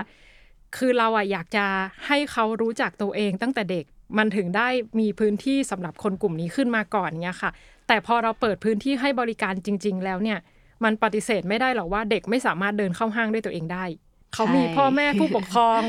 [0.75, 1.65] คือเราอะอยากจะ
[2.07, 3.85] ให้เขารู้จักตัวเองตั้งแต่เด็ก
[4.17, 4.67] มันถึงได้
[4.99, 7.51] มีพื้นที่สำหรับคนกลุ่มนี้ขึ้นมาก่อนเนี่ยค่ะ
[7.87, 10.39] แต่พอเราเปิดพื้นที่ให้บริการจริง ๆ แล้วเนี่ย
[10.83, 13.85] มันปฏิเสธไม่ได้หรอกว่าเด็กไม่สามารถเดินเข้าห้างด้วยตัวเองได้
[14.33, 15.81] เขามีพ่อแม่ผู้ปกครอง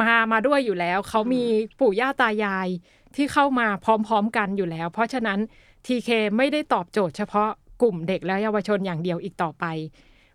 [0.00, 1.44] มามาด้วยอยู่แล้ว เขามี
[1.80, 2.68] ปู่ย่าตายาย
[3.16, 5.38] ที่เข้ามาพร้อมๆกันอยู่แล้ว เพราะฉะนั้น
[5.86, 7.50] TK ไม่ได้ตอบโจทย์เฉพาะ
[7.82, 9.64] กลุ่มเด็กและเยาวชนอย่างเดียวอีกต่อไป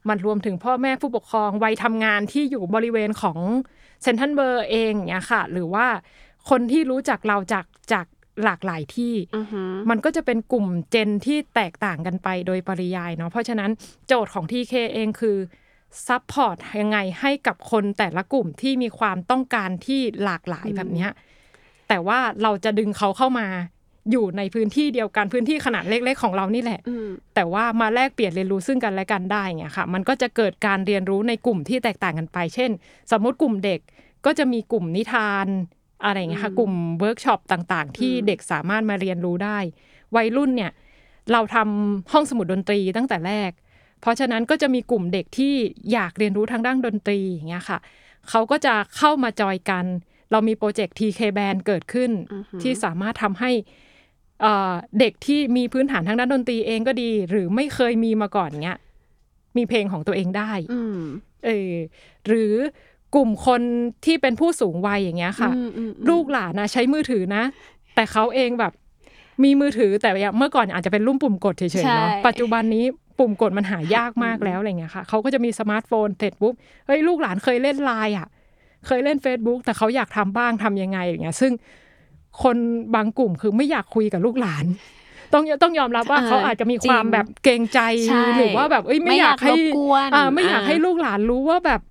[0.10, 3.38] มันรวมถึงพ่อแม่ผู้ปกครองวัยทำงานที่อยู่บริเวณของ
[4.02, 5.88] เซนทันเบอร์เองเนี่ยค่ะ หรือว่า
[6.50, 8.06] คนที่รู้จักเราจากจาก
[8.44, 13.72] หลากหลายที่อือหือมันก็จะเป็นกลุ่มเจนที่แตกต่างกันไปโดยปริยายเนาะเพราะฉะนั้น
[14.08, 15.38] โจทย์ของ TK เองคือ
[16.08, 21.12] support ยังไงให้กับคนแต่ละกลุ่มที่มีความต้องการที่หลากหลายแบบเนี้ย
[21.90, 23.48] แต่ว่าเราจะดึงเขาเข้ามา
[24.12, 32.72] อยู่ในพื้นที่เดียวกันพื้นที่ขนาดเล็ก ๆ ของเรานี่แหละอืมแต่ว่ามาแลกเปลี่ยนเรียนรู้ซึ่งกันและกันได้เงี้ยค่ะ มันก็จะเกิดการเรียนรู้ในกลุ่มที่แตกต่างกันไป เช่น
[33.12, 33.80] สมมติกลุ่มเด็ก
[34.26, 35.48] ก็จะมีกลุ่มนิทาน
[36.04, 39.58] อะไรเงี้ยค่ะอืมกลุ่มเวิร์กช็อปต่างๆ ที่อืมเด็กสามารถมาเรียนรู้ได้
[40.16, 40.72] วัยรุ่นเนี่ย
[41.32, 43.52] เราทำห้องสมุดดนตรีตั้งแต่แรก
[44.02, 45.54] เพราะฉะนั้นก็จะมีกลุ่มเด็กที่
[45.94, 47.80] อยากเรียนรู้ทางด้านดนตรีอย่างเงี้ยค่ะ
[48.30, 49.86] เขาก็จะเข้ามาจอยกัน
[50.32, 53.52] เรามีโปรเจกต์ TK Band เกิดขึ้นอือหือที่สามารถทำให้
[54.42, 58.80] เอ่อเด็กที่มีพื้นฐานทางด้านดนตรีเองก็ดี หรือไม่เคยมีมาก่อนเงี้ย
[59.58, 61.00] มีเพลงของตัวเองได้อืม
[61.46, 61.74] เออ
[62.28, 62.54] หรือ
[63.16, 63.62] กลุ่มคน
[64.06, 67.44] ที่เป็นผู้สูงวัยอย่างเงี้ยค่ะอืมอืมอืมลูกหลานนะใช้มือถือนะ
[67.96, 68.74] แต่เขาเองแบบ
[69.44, 72.86] มีมือถือแต่อย่างเมื่อก่อนอาจจะเป็นรุ่มปุ่มกดเฉยๆเนาะใช่ปัจจุบันนี้
[73.20, 76.54] ปุ่มกดมันหายากมากแล้วอะไรเงี้ยค่ะเขาก็จะมีสมาร์ทโฟนเสร็จปุ๊บ
[76.86, 78.28] เฮ้ยลูกหลานเคยเล่นไลน์อะ
[78.88, 81.52] เคยเล่น Facebook แต่เขาอยากทำบ้างทำยังไงอย่างเงี้ย ซึ่ง
[82.44, 82.58] คน
[82.96, 84.66] บางกลุ่มคือไม่อยากคุยกับลูกหลาน
[85.34, 91.82] ต้องต้องยอมรับว่าเออเขาอาจจะมีความจริงแบบเกรงใจใช่หรือว่าแบบเอ้ยไม่อยากให้ไม่อยากรบกวนอ่าไม่อยากอ่าให้ลูกหลานรู้ว่าแบบ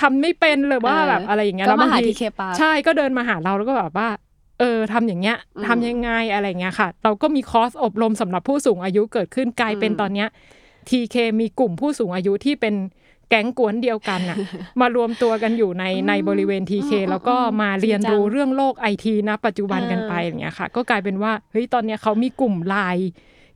[0.00, 4.08] ทำไม่เป็นหรือว่าเออแบบอะไรอย่างเงี้ยก็แล้วมาบ้างหาที่ TK Park ใช่ก็เดินมาหาเราแล้วก็แบบว่า
[4.60, 10.28] เออทำอย่างเงี้ยอืมทำยังไงอะไรเงี้ยค่ะ เราก็มีคอร์สอบรมสำหรับผู้สูงอายุเกิดขึ้นกลายเป็นอืมตอนเนี้ย
[10.88, 12.74] TK มีกลุ่มผู้สูงอายุที่เป็น
[13.30, 14.36] แก๊งก๊วนเดียวกันน่ะ
[14.80, 23.08] มารวมตัวกันอยู่ในในบริเวณ TK อืมแล้วก็มาเรียนจริงจังรู้เรื่องโลกไอทีนะปัจจุบันกันไปเอออย่างเงี้ยค่ะ ก็กลายเป็นว่าเฮ้ยตอนเนี้ยเขามีกลุ่มไลน์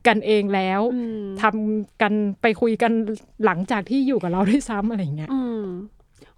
[0.07, 2.91] กันเองแล้วอืมทำกันไปคุยกัน
[3.45, 5.65] หลังจากที่อยู่กับเราด้วยซ้ำอะไรเงี้ยอืม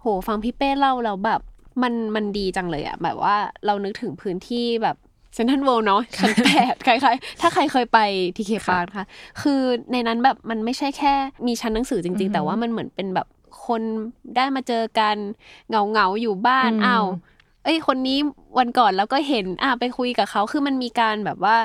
[0.00, 1.40] โหฟังพี่เป้เล่าแล้วแบบ
[1.82, 4.96] มันมันดีจังเลยอะแบบว่าเรานึกถึงพื้นที่แบบ
[5.34, 7.98] เซ็นทรัลเวิลด์เนาะชั้นแปดใครๆถ้าใครเคยไป
[8.36, 9.06] TK Park ค่ะ
[9.42, 9.60] คือ
[9.92, 11.14] ในนั้นแบบมันไม่ใช่แค่
[11.46, 13.26] มีชั้นหนังสือจอืริงฮึๆแต่ว่ามันเหมือนเป็นแบบ
[13.66, 13.82] คน
[14.36, 15.16] ได้มาเจอกัน
[15.70, 17.06] เหงาเหงาๆอยู่บ้านอืมอ้าว
[17.64, 18.18] เอ้ยคนนี้
[18.58, 21.56] วันก่อนแล้วก็เห็นอะไปคุยกับเขาคือมันมีการแบบว่า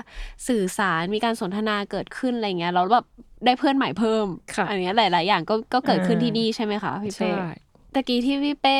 [0.47, 3.06] สื่อสารมีการสนทนาเกิดขึ้นอะไรเงี้ยแล้วแบบ
[3.45, 7.52] ได้เพื่อนใหม่เพิ่มค่ะอันเนี้ยหลาย ๆ อย่างก็ก็เกิดขึ้นอ่าที่นี่ใช่ไหมคะพี่เป้ใช่
[7.93, 8.78] ตะกี้ที่พี่เป้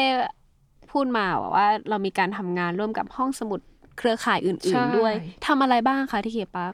[0.92, 3.60] พูดมาว่าเรามีการทำงานร่วมกับห้องสมุด
[3.98, 5.14] เครือข่ายอื่นใช่ๆด้วย
[5.46, 6.74] ทำอะไรบ้างคะที่เคปาร์ค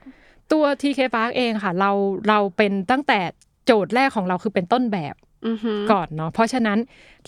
[0.52, 1.92] ตัว TK Park เองค่ะ เรา
[2.30, 3.20] เราเป็นตั้งแต่
[3.66, 5.16] โจทย์แรกของเราคือเป็นต้นแบบ
[5.48, 6.78] อือหือก่อนเนาะเพราะฉะนั้น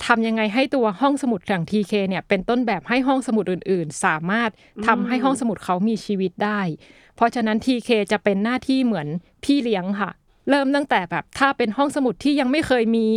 [0.06, 4.50] ทำยังไงให้ตัวห้องสมุดอย่าง TK เนี่ยเป็นต้นแบบให้ห้องสมุดอื่น ๆ สามารถ
[4.88, 6.62] ทำให้ห้องสมุดเขามีชีวิตได้
[7.16, 9.08] เพราะฉะนั้น TK จะเป็นหน้าที่เหมือน
[9.44, 10.12] พี่เลี้ยงค่ะ
[10.50, 13.08] เริ่มตั้งแต่แบบถ้าเป็นห้องสมุดที่ยังไม่เคยมี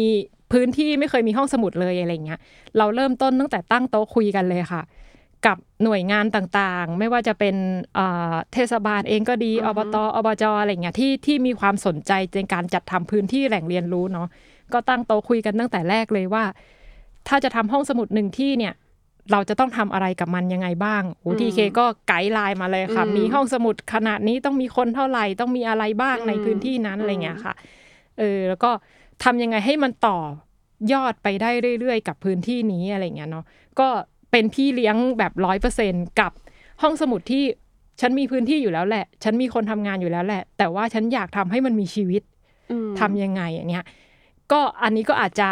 [0.52, 2.40] พื้นที่ไม่เคยมีห้องสมุดเลยอะไรเงี้ย
[2.78, 4.82] เราเริ่มต้นตั้งแต่ตั้งโต๊ะคุยกันเลยค่ะ
[5.46, 7.56] กับหน่วยงานต่างๆ ไม่ว่าจะเป็น
[7.94, 14.28] เอ่อเทศบาลเองก็ดีอืออฮึบตอบจอะไรเงี้ยที่ที่มีความสนใจในการจัดทำพื้นที่แหล่งเรียนรู้เนาะ
[14.72, 16.44] ก็ตั้งโต๊ะคุยกันตั้งแต่แรกเลยว่า
[17.28, 18.74] ถ้าจะทำห้องสมุดหนึ่งที่เนี่ย
[19.32, 27.54] เราจะต้องทำอะไรกับมันยังไงบ้างโอ้อืมทีเคก็ไกด์ไลน์มาเลยค่ะอืมมีห้องสมุดขนาดนี้ต้องมีคนเท่าไหร่ต้องมีอะไรบ้างในอืมพื้นที่นั้นอืมอะไรเงี้ยค่ะ
[28.18, 28.70] เออแล้วก็
[29.24, 30.18] ทำยังไงให้มันต่อ
[30.92, 33.44] ยอดไปได้เรื่อยๆ กับพื้นที่นี้อะไรเงี้ยเนาะ
[33.80, 33.88] ก็
[34.34, 36.32] เป็นพี่เลี้ยงแบบร้อยเปอร์เซ็นกับ
[36.82, 37.44] ห้องสมุดที่
[38.00, 42.22] ฉันมีพื้นที่อยู่แล้วแหละ ฉันมีคนทำงานอยู่แล้วแหละ แต่ว่าฉันอยากทำให้มันมีชีวิต
[42.70, 43.84] อืมทำยังไงอย่างเงี้ย
[44.52, 45.50] ก็อันนี้ก็อาจจะ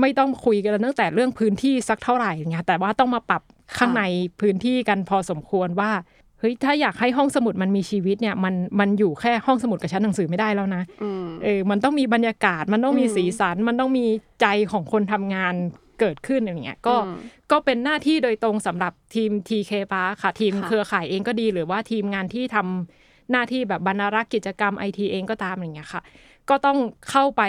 [0.00, 3.42] ไม่ต้องคุยกันตั้งแต่เรื่องพื้นที่สักเท่าไหร่อย่างเงี้ยแต่ว่าต้องมาปรับ
[3.78, 4.02] ข้างใน
[4.40, 5.90] พื้นที่กันพอสมควรว่า
[6.38, 14.06] เฮ้ยถ้าอยากให้ห้องสมุดมันมีชีวิตเนี่ยมันมันอยู่แค่ห้องสมุดกับชั้นหนังสือไม่ได้แล้วนะอืมเออมันต้องมีบรรยากาศ มันต้องมีอืมสีสัน มันต้องมี
[14.40, 15.54] ใจของคนทำงาน
[16.00, 17.16] เกิดขึ้นอย่างเงี้ยก็อืม
[17.52, 26.02] ก็เป็นหน้าที่โดยตรงสำหรับทีม TK Park ค่ะทีมค่ะเครือข่ายเองก็ดี หรือว่าทีมงานที่ทำหน้าที่แบบบรรณารักษ์กิจกรรมไอทีเองก็ตามอย่างเงี้ยค่ะ
[26.50, 26.78] ก็ต้อง
[27.10, 27.42] เข้าไป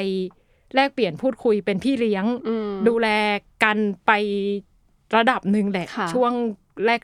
[0.76, 3.08] แลกเปลี่ยนพูดคุยเป็นพี่เลี้ยงอืมดูแล
[3.64, 4.12] กันไป
[5.16, 6.34] ระดับหนึ่งแหละค่ะช่วง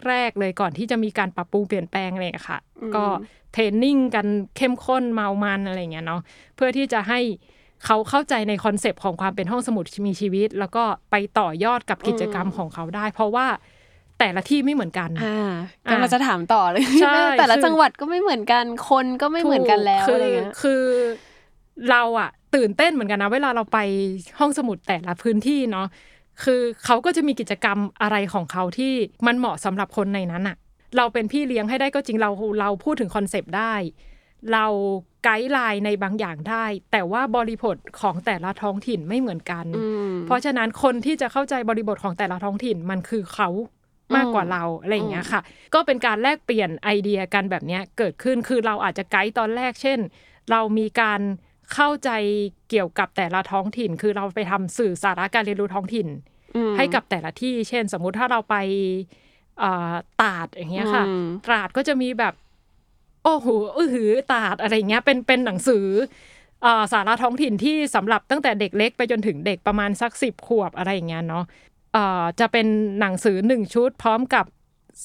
[0.09, 3.05] แรก ๆ เลยก่อนที่จะมีการปรับปรุงเปลี่ยนแปลงอะไรอย่างเงี้ยค่ะอืมก็
[3.53, 4.27] training กัน
[4.57, 6.21] เข้มข้นเมามันอะไรอย่างเงี้ยเนาะ
[6.55, 7.19] เพื่อที่จะให้
[7.85, 13.47] เขาเข้าใจใน concept ของความเป็นห้องสมุดมีชีวิต แล้วก็ไปต่อยอดกับกิจกรรมของเขาได้ เพราะว่า
[14.19, 15.51] แต่ละที่ไม่เหมือนกันอ่า
[15.85, 20.83] อะกำลังจะถามต่อเลยใช่แต่ละคือจังหวัดก็ไม่เหมือนกัน คนก็ไม่เหมือนกันแล้วคือะไรเงี้ยคือ
[21.89, 23.79] เราอะตื่นเต้นเหมือนกันนะ เวลาเราไป
[24.39, 25.87] ห้องสมุดแต่ละพื้นที่เนาะ
[26.43, 28.93] คือเขาก็จะมีกิจกรรมอะไรของเขาที่
[29.27, 30.57] มันเหมาะสำหรับคนในนั้นอะ
[30.97, 33.73] เราเป็นพี่เลี้ยงให้ได้ก็จริงเราเราพูดถึงคอนเซปต์ได้
[34.51, 34.65] เรา
[35.23, 43.49] ไกด์ไลน์ในบางอย่างได้ แต่ว่าบริบทของแต่ละท้องถิ่นไม่เหมือนกันอืมเพราะฉะนั้นคนที่จะเข้าใจบริบทของแต่ละท้องถิ่นมันคือเขา
[44.15, 45.41] มากกว่าเราอะไรอย่างเงี้ยค่ะ
[45.73, 49.99] ก็เป็นการแลกเปลี่ยนไอเดียกันแบบเนี้ยเกิดขึ้นคือเราอาจจะไกด์ตอนแรก เช่น
[50.51, 51.21] เรามีการ
[51.73, 52.09] เข้าใจ
[52.69, 56.07] เกี่ยวกับแต่ละท้องถิ่น คือเราไปทำสื่อสาระการเรียนรู้ท้องถิ่น
[56.55, 58.55] อืมให้กับแต่ละที่ เช่น สมมุติถ้าเราไป
[59.59, 62.33] เอ่อตราดอย่างเงี้ยค่ะอืมตราดก็จะมีแบบ
[63.23, 65.85] โอ้โหอื้อหือตราดอะไรเงี้ยเป็นเป็นหนังสือ
[66.61, 71.43] เอ่อสาระท้องถิ่นที่สำหรับตั้งแต่เด็กเล็กไปจนถึงเด็กประมาณสักสิบขวบอะไรอย่างเงี้ยเนาะ
[71.93, 72.67] เอ่อจะเป็น
[72.99, 74.45] หนังสือหนึ่งชุด พร้อมกับ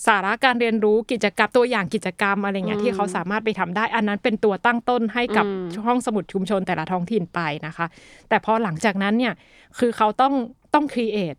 [0.06, 5.46] สาระการเรียนรู้กิจกรรมตัวอย่างกิจกรรมอะไรเงี้ยที่เขาสามารถไปทำได้ อันนั้นเป็นตัวตั้งต้นให้กับ
[5.86, 7.86] ห้องสมุดชุมชนแต่ละท้องถิ่นไปนะคะ
[8.28, 9.34] แต่พอหลังจากนั้นเนี่ย
[9.78, 10.34] คือเขาต้อง
[10.74, 11.34] ต้อง create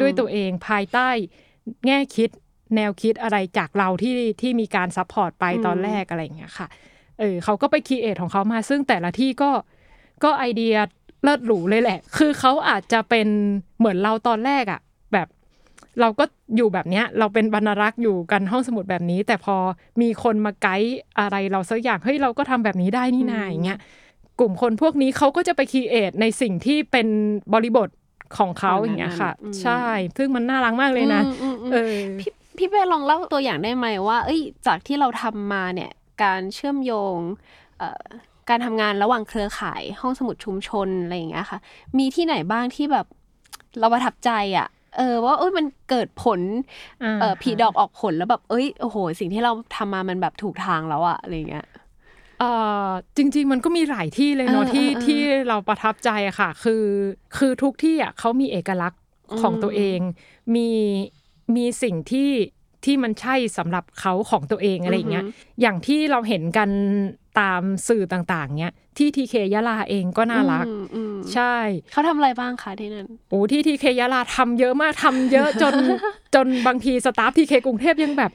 [0.00, 1.08] ด้วยตัวเองภายใต้
[1.86, 2.30] แง่คิด
[2.76, 6.66] แนวคิดอะไรจากเราที่ที่มีการ support ไปตอนแรกอะไรอย่างเงี้ยค่ะ
[7.18, 9.50] เออเขาก็ไป create ของเขามา ซึ่งแต่ละที่ก็
[10.24, 10.74] ก็ไอเดีย
[11.22, 13.28] เลิศหรูเลยแหละ คือเขาอาจจะเป็น
[13.78, 14.80] เหมือนเราตอนแรกอะ
[15.12, 15.28] แบบ
[16.00, 16.24] เราก็
[16.56, 19.56] อยู่แบบเนี้ย เราเป็นบรรณารักษ์อยู่กันห้องสมุดแบบนี้ แต่พอ
[20.00, 23.78] มีคนมาไกด์อะไรเราสักอย่างเฮ้ยเราก็ทำแบบนี้ได้นี่นาอย่างเงี้ย
[24.40, 27.06] กลุ่มคนพวกนี้เขาก็จะไป create ในสิ่งที่เป็น
[27.54, 27.88] บริบท
[28.38, 29.84] ของเขาอย่างเงี้ยค่ะอืมใช่
[30.16, 35.90] ซึ่งมันน่ารักมากเลยนะอืมอืมอืมเออพี่ พี่เป้ลองเล่าตัวอย่างได้ไหมว่า เอ้ย จากที่เราทำมาเนี่ย
[36.22, 37.18] การเชื่อมโยง
[37.78, 38.04] เอ่อ
[38.48, 41.58] การทำงานระหว่างเครือข่ายห้องสมุดชุมชนอะไรอย่างเงี้ยค่ะ
[41.98, 43.06] มีที่ไหนบ้างที่แบบ
[43.78, 46.40] เราประทับใจอะ เออว่าเอ้ยมันเกิดผล
[47.02, 51.66] อ่าเออผีดอกออกผลแล้วแบบ เอ้ยโอ้โห สิ่งที่เราทำมามันแบบถูกทางแล้วอะอะไรอย่างเงี้ย
[52.40, 52.50] เอ่
[52.86, 56.84] อจริง ๆ มันก็มีหลายที่เลยเนาะเออที่เออเออที่เราประทับใจอะค่ะ คือ
[57.36, 59.00] คือทุกที่อะเขามีเอกลักษณ์
[59.40, 59.98] ของอืมตัวเอง
[60.56, 60.68] มี
[61.56, 62.30] มีสิ่งที่
[62.84, 65.24] ที่มันใช่สำหรับเขาของตัวเองอะไรอย่างเงี้ย
[65.60, 66.70] อย่างที่เราเห็นกัน
[67.40, 71.54] ตามสื่อต่างๆ เนี้ยที่ทีเคยะลาเองก็น่ารักอืมอืมใช่
[71.92, 75.74] เขาทำอะไรบ้างคะที่นั่นโอ้ที่ทีเคยะลาทำเยอะมากทำเยอะจน
[76.34, 78.32] จนบางทีสตาฟทีเคกรุงเทพยังแบบ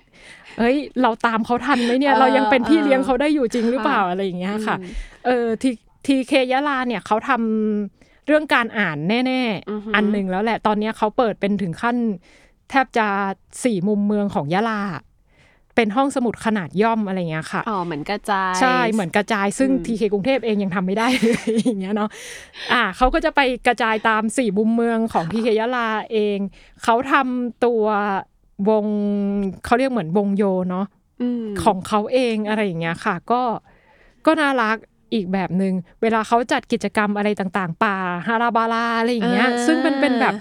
[0.60, 4.94] เฮ้ย เราตามเขาทันไหมเนี่ยเออเรายังเป็นพี่เออเลี้ยงเขาได้อยู่จริงหรือเปล่าค่ะอะไรอย่างเงี้ยค่ะอืม
[5.26, 5.70] เออที
[6.06, 9.42] ทีเคยะลาเนี่ยเขาทำเรื่องการอ่านแน่
[9.72, 11.98] อือหือๆอันหนึ่งแล้วแหละตอนเนี้ยเขาเปิดเป็นถึงขั้น
[12.70, 13.08] แทบจะ
[13.64, 14.82] สี่มุมเมืองของยะลา
[15.76, 22.10] เป็นห้องสมุดขนาดย่อมอะไรอย่างเงี้ยค่ะ อ๋อ เหมือนกระจาย ใช่ เหมือนกระจาย ซึ่งอืมทีเคกรุงเทพเองยังทำไม่ได้เลยอย่างเงี้ยเนาะ
[22.74, 26.38] อ่าเขาก็จะไปกระจายตามสี่มุมเมืองของทีเคยะลาเอง
[26.84, 27.84] เขาทำตัว
[28.70, 28.86] วง
[29.66, 30.86] เขาเรียกเหมือนวงโยเนาะ
[31.42, 33.42] มของเขาเองอะไรอย่างเงี้ยค่ะ ก็
[34.26, 34.78] ก็น่ารัก
[35.14, 37.96] อีกแบบหนึง่ง เวลาเขาจัดกิจกรรมอะไรต่างๆ ป่า
[38.28, 40.34] ฮาราบาลาอะไรอย่างเงี้ย ซึ่งมันเป็นแบบ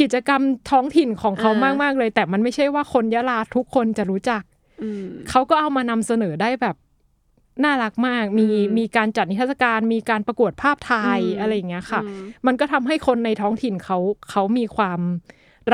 [0.00, 1.50] กิจกรรมท้องถิ่นของเขา
[1.82, 4.42] มากๆเลย แต่มันไม่ใช่ว่าคนยะลาทุกคนจะรู้จัก
[4.82, 6.76] อืมเขาก็เอามานำเสนอได้แบบ
[7.64, 13.98] น่ารักมาก มีอืมมีการจัดนิทรรศการ มีการประกวดภาพถ่ายอืมอะไรอย่างเงี้ยค่ะอืมมันก็ทำให้คนในท้องถิ่นเขา
[14.30, 15.00] เขามีความ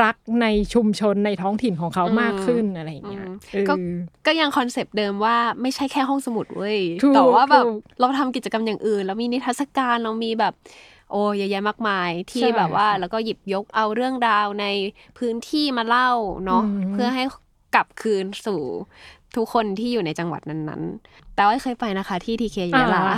[0.03, 3.73] รักในชุมชนในท้องถิ่นของเขามากขึ้นอะไรอย่างเงี้ยเออก็
[4.25, 10.53] ก็ยังคอนเซปต์เดิมว่าไม่ใช่แค่ห้องสมุดเว้ยถูกแต่ว่าแบบถูกเราทำกิจกรรมอย่างอื่น แล้วมีนิทรรศการเรามีแบบ
[11.11, 14.65] โอ้เยอะแยะมากมายที่ใช่แบบว่าค่ะแล้วก็หยิบยกเอาเรื่องราวใน
[15.17, 16.09] พื้นที่มาเล่า
[16.45, 17.23] เนาะอืมเพื่อให้
[17.75, 18.61] กลับคืนสู่
[19.35, 23.15] ทุกคนที่อยู่ในจังหวัดนั้นๆ แต่ว่าเคยไปนะคะที่ทีเคยะลาอ่า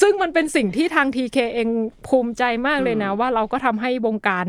[0.00, 1.68] ซึ่งมันเป็นสิ่งที่ทางทีเคเอง
[2.08, 4.46] ภูมิใจมากเลยนะ ว่าเราก็ทำให้วงการ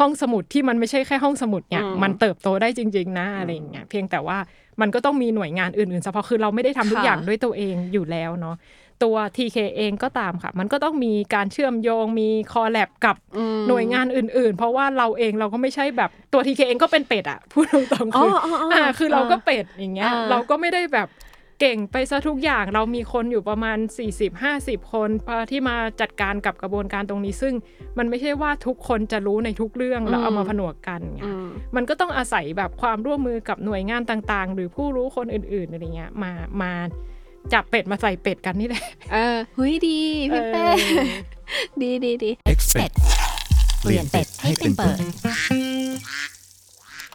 [0.00, 4.38] ห้องสมุดที่มันไม่ใช่แค่ห้องสมุดเนี่ยอืมมันเติบโตได้จริง ๆ นะอะไรอย่างเงี้ยเพียงแต่ว่า
[4.80, 8.56] มันก็ต้องมีหน่วยงานอื่นๆเฉพาะคือเราไม่ได้ทำทุกค่ะอย่างด้วยตัวเองอยู่แล้วเนาะ
[9.02, 21.08] ตัว TK เองก็ตามค่ะ มันก็ต้องมีการเชื่อมโยงมีคอลแลบกับอืมหน่วยงานอื่น ๆ เพราะว่าเราเองเราก็ไม่ใช่แบบตัว TK เองก็เป็นเป็ดอะพูดตรงๆคืออออ๋ออ๋ออ๋ออ่าคือเราก็เป็ดอย่างเงี้ยอ่าเราก็ไม่ได้แบบ
[21.62, 23.78] เก่งไปซะทุกอย่างเรามีคนอยู่ประมาณ
[24.34, 25.08] 40-50 คน
[25.50, 27.54] ที่มาจัดการกับกระบวนการตรงนี้ ซึ่ง
[27.98, 36.32] มันไม่ใช่ว่าทุกคนจะรู้ในทุกเรื่องแล้วเอามาผนวกกันไงอืมมันก็ต้องอาศัยแบบความร่วมมือกับหน่วยงานต่างๆ หรือผู้รู้คนอื่นๆอะไรเงี้ยมา
[36.62, 36.72] มา
[37.52, 39.98] จับเป็ดมาใส่เป็ดกันนี่แหละ เออหุยดี
[40.32, 40.74] พี่เป้เออ
[41.82, 42.94] ดีดีดี Expect
[43.80, 44.96] เปลี่ยนเป็ดให้เป็นเปิด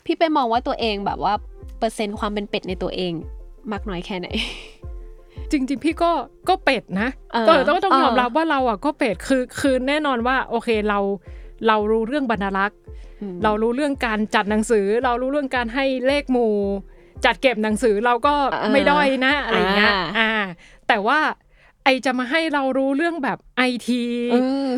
[0.05, 1.33] พี่เป้มองว่าตัวเองแบบว่า
[1.79, 3.13] เปอร์เซ็นต์ความเป็นเป็ดในตัวเอง
[3.71, 4.27] มากน้อยแค่ไหน
[5.51, 6.11] จริงๆ พี่ก็
[6.49, 10.99] ก็เป็ดนะเออต้องต้องต้องเออยอมรับว่าเราอะก็เป็ดคือคือแน่นอนว่า โอเคเรา
[11.67, 12.79] เรารู้เรื่องบรรลักษ์
[13.21, 16.53] อืมเรารู้เรื่องการจัดหนังสือ เรารู้เรื่องการให้เลขหมู่
[17.25, 20.31] จัดเก็บหนังสือเราก็เออไม่ด้อยนะอะไรเงี้ยอ่าอ่า
[20.87, 21.19] แต่ว่า
[21.83, 24.35] ไอจะมาให้เรารู้เรื่องแบบไอทีเอ
[24.71, 24.73] อ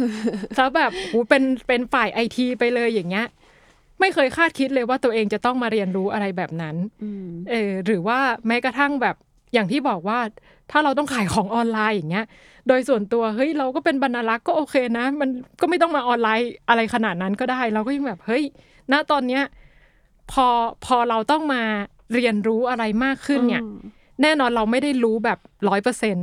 [0.57, 3.27] ซะแบบโหเป็นเป็นฝ่ายไอทีไปเลยอย่างเงี้ย
[3.99, 9.15] ไม่เคยคาดคิดเลยว่าตัวเองจะต้องมาเรียนรู้อะไรแบบนั้นอืมเออหรือว่าแม้กระทั่งแบบ
[9.53, 10.19] อย่างที่บอกว่า
[10.71, 12.25] ถ้าเราต้องขายของออนไลน์อย่างเงี้ย
[12.67, 15.29] โดยส่วนตัวเฮ้ยเราก็เป็นบรรลักษ์ก็โอเคนะ มัน
[15.61, 18.43] ก็ไม่ต้องมาออนไลน์อะไรขนาดนั้นก็ได้ เราก็ยังแบบเฮ้ย
[18.91, 19.43] ณตอนเนี้ย
[20.31, 20.47] พอ
[20.85, 21.63] พอเราต้องมา
[22.13, 23.63] เรียนรู้อะไรมากขึ้นเนี่ย
[24.21, 25.39] แน่นอนเราไม่ได้รู้แบบ
[25.69, 26.17] ร้อยเปอร์เซ็น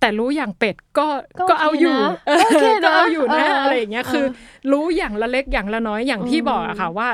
[0.00, 1.96] แต่รู้อย่างเป็ดก็ก็ก็เอาอยู่
[2.38, 4.24] โอเคนะโอเคนะก็เอาอยู่นะเออออะไรอย่างเงี้ยคือ
[4.72, 7.08] รู้อย่างละเล็กอย่างละน้อยอย่างที่อืมบอกอะค่ะว่า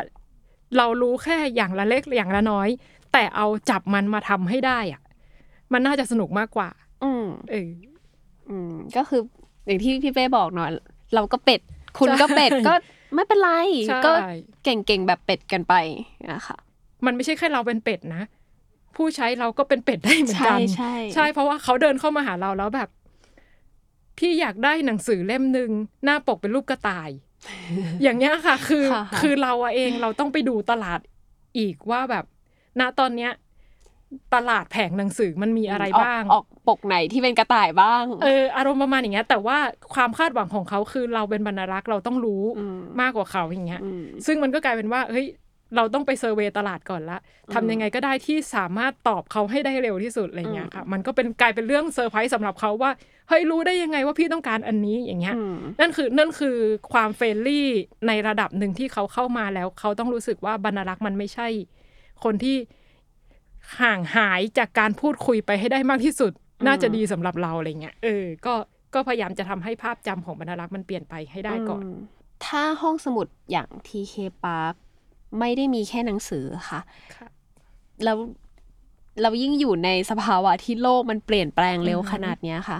[0.77, 2.68] เรารู้แค่อย่างละเล็กอย่างละน้อย
[3.12, 5.03] แต่เอาจับมันมาทำให้ได้อะ
[5.72, 6.68] มันน่าจะสนุกมากกว่า
[7.05, 7.70] อืมเออ
[8.48, 9.20] อืม ก็คือ
[9.66, 10.68] อย่างที่พี่เป้บอกเนาะ
[11.14, 11.61] เราก็เป็ด
[11.98, 12.74] คุณก็เป็ดใช่ก็
[13.14, 13.50] ไม่เป็นไร
[13.88, 14.12] ใช่ก็
[14.64, 15.74] เก่งๆแบบเป็ดกันไป
[16.33, 16.57] นะคะ
[17.07, 18.23] มันไม่ใช่แค่เราเป็นเป็ดนะ
[18.97, 22.88] ผู้ใช้เราก็เป็นเป็ดได้เหมือนกันใช่ใช่ใช่เพราะว่าเขาเดินเข้ามาหาเราแล้วแบบ
[24.19, 25.71] พี่อยากได้หนังสือเล่มหนึ่ง
[26.05, 27.11] หน้าปกเป็นรูปกระต่าย
[28.03, 31.01] อย่างเงี้ยค่ะ คือค่ะคือเราอะเองเราต้องไปดูตลาด
[31.59, 32.25] อีกว่าแบบ
[32.81, 33.33] ณตอนเนี้ย
[34.35, 39.59] ตลาดแผงหนังสือมันมีอะไรกบ้าง ออกปกไหนที่เป็นกระต่ายบ้าง เอออารมณ์ประมาณอย่างเงี้ย แต่ว่า
[39.95, 42.43] ความคาดหวังของเขาคือเราเป็นบรรณารักษ์เราต้องรู้
[42.77, 45.27] มมากกว่าเขาอย่างเงี้ยอืมซึ่งมันก็กลายเป็นว่า เฮ้ย
[45.77, 47.19] เราต้องไปเซอร์เวยตลาดก่อนละ
[47.55, 52.91] ทำยังไงก็ได้ที่สามารถตอบเขาให้ได้เร็วที่สุดอะไรเงี้ยค่ะ มันก็เป็นกลายเป็นเรื่องเซอร์ไพรส์สำหรับเขาว่า
[53.29, 56.57] เฮ้ยรู้ได้ยังไงว่าพี่ต้องการอันนี้อย่างเงี้ยอืมนั่นคือนั่นคือ
[56.93, 57.69] ความเฟรนลี่
[58.07, 61.49] ในระดับหนึ่งที่เขาเข้ามาแล้วเขาต้องรู้สึกว่าบรรณารักษ์มันไม่ใช่
[62.25, 62.57] คนที่
[63.81, 66.33] ห่างหายจากการพูดคุยไปให้ได้มากที่สุด
[66.67, 68.55] น่าจะดีสำหรับเราอะไรเงี้ยเออก็
[68.95, 71.97] ก็พยายามจะทำให้ภาพจำของบรรณารักษ์มันเปลี่ยนไปให้ได้ก่อนม
[72.47, 74.75] ถ้าห้องสมุดอย่าง TK Park
[75.38, 76.81] ไม่ได้มีแค่หนังสือค่ะ
[77.14, 77.29] ค่ะ
[78.05, 78.16] แล้ว
[79.23, 82.79] เรายิ่งอยู่ในสภาวะที่โลกมันเปลี่ยนแปลงเร็วอือฮึขนาดเนี้ยค่ะ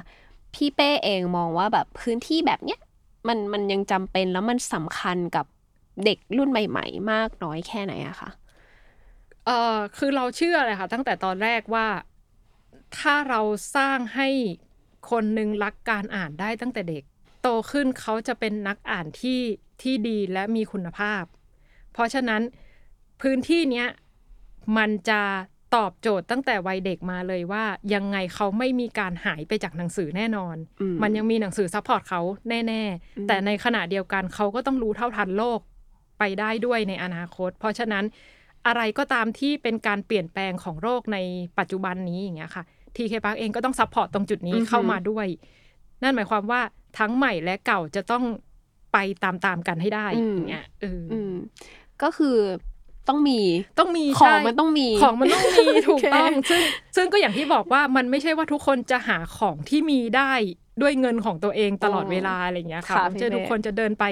[0.55, 2.81] พี่เป้เองมองว่าแบบพื้นที่แบบเนี้ย
[3.29, 5.47] มันมันยังจำเป็นแล้วมันสำคัญกับ
[6.05, 8.31] เด็กรุ่นใหม่ ๆ มากน้อยแค่ไหนอะคะ
[9.47, 11.87] เออคือเราเชื่อเลยค่ะ ตั้งแต่ตอนแรกว่า
[12.99, 13.41] ถ้าเรา
[13.77, 14.29] สร้างให้
[15.11, 17.03] คนหนึ่งรักการอ่านได้ตั้งแต่เด็ก
[17.43, 19.41] โตขึ้นเขาจะเป็นนักอ่านที่
[19.83, 21.23] ที่ดีและมีคุณภาพ
[21.95, 22.43] เพราะฉะนั้น
[23.23, 23.89] พื้นที่เนี้ย
[24.77, 25.23] มันจะ
[25.77, 32.79] ตอบโจทย์ตั้งแต่วัยเด็กมาเลยว่ายังไงเขาไม่มีการหายไปจากหนังสือแน่นอนอืมมันยังมีหนังสือ support เขาแน่อื
[33.25, 35.61] มๆแต่ในขณะเดียวกันเขาก็ต้องรู้เท่าทันโลก
[36.19, 38.05] ไปได้ด้วยในอนาคต เพราะฉะนั้น
[38.67, 41.19] อะไรก็ตามที่เป็นการเปลี่ยนแปลงของโลกใน
[41.59, 42.65] ปัจจุบันนี้อย่างเงี้ยค่ะ
[42.97, 45.27] TK Park เองก็ต้อง support ตรงจุดนี้อือฮึเข้ามาด้วย
[46.03, 46.61] นั่นหมายความว่า
[46.99, 48.25] ทั้งใหม่และเก่าจะต้อง
[48.93, 51.35] ไปตามๆกันให้ได้อย่างเงี้ยเออออืม
[52.05, 52.37] ก็คือ
[53.09, 53.41] ต้องมี
[53.79, 56.61] ต้องมีของใช่มันต้องมีของมันต้องมีถูกต้องโอเคซึ่ง
[56.97, 60.33] ซึ่งก็อย่างที่บอกว่ามันไม่ใช่ว่าทุกคนจะหาของที่มีได้
[60.83, 64.05] ด้วยเงินของตัวเองตลอดเวลาอะไรอย่างเงี้ยค่ะค่ะไม่ใช่พี่เมย์ทุกคนจะเดินไป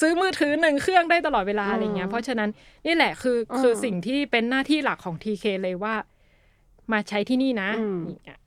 [0.00, 2.50] ซื้อมือถือหนึ่งเครื่องได้ตลอดเวลาอะไรเงี้อืยมเพราะฉะนั้น
[2.86, 5.94] นี่แหละคืออมคือสิ่งที่เป็นหน้าที่หลักของ TK เลยว่า
[6.92, 8.38] มาใช้ที่นี่นะอืมอย่างเงี้ย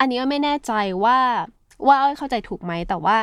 [0.00, 0.72] อันนี้ก็ไม่แน่ใจ
[1.04, 1.18] ว่า
[1.88, 3.16] ว่าอ้อยเข้าใจถูกไหมแต่ว่า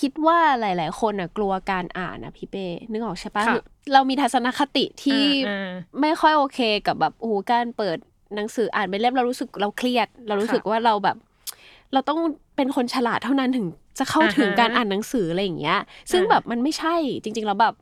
[0.00, 7.96] คิดว่าหลาย ๆ คนน่ะกลัวการอ่านนะพี่เป้นึกออกใช่ปะค่ะเรามีทัศนคติที่อ่าไม่ค่อยโอเคกับแบบโอ้โหการเปิด
[8.34, 11.16] หนังสืออ่านไปเล่มเรารู้สึกเราเครียด เรารู้สึกว่าเราแบบ
[11.92, 12.20] เราต้อง
[12.56, 13.66] เป็นคนฉลาดเท่านั้นถึง
[13.98, 15.78] จะเข้าถึงอ่าฮะการอ่านหนังสืออะไรอย่างเงี้ย
[16.12, 17.74] ซึ่งอ่าแบบมันไม่ใช่จริง ๆ แล้วแบบ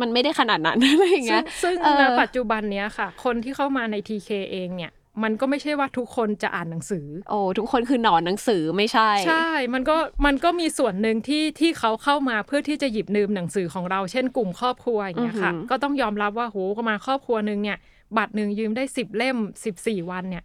[0.00, 9.96] มันไม่ได้ขนาดนั้นอะไรอย่างซึ่เงี้งยซึ่งเออณปัจจุบันเนี้ยค่ะ คนที่เข้ามาใน TK เองเนี่ย มันก็ไม่ใช่ว่าทุกคนจะอ่านหนังสือ โอ้ทุกคนคือหนอนหนังสือไม่ใช่ ใช่ มันก็
[10.26, 17.78] มันก็มีส่วนหนึ่งที่ที่เขาเข้ามาเพื่อที่จะหยิบยืมหนังสือของเราเช่นกลุ่มครอบครัวอย่างเงี้ยค่ะอือหือก็ต้องยอมรับว่าโหมาครอบครัวหนึ่งเนี่ย
[18.16, 20.44] บัตรหนึ่งยืมได้สิบเล่มสิบสี่วันเนี่ย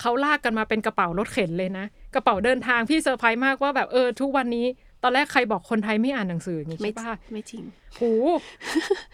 [0.00, 4.66] เขาลากกันมาเป็นกระเป๋ารถเข็นเลยนะ กระเป๋าเดินทางพี่เซอร์ไพรส์มากว่าแบบเออทุกวันนี้
[5.04, 7.64] ตอนแรกใครบอกคนไทยไม่อ่านหนังสืออย่างงี้ไม่ใช่ปะไม่จริง
[7.96, 8.02] โห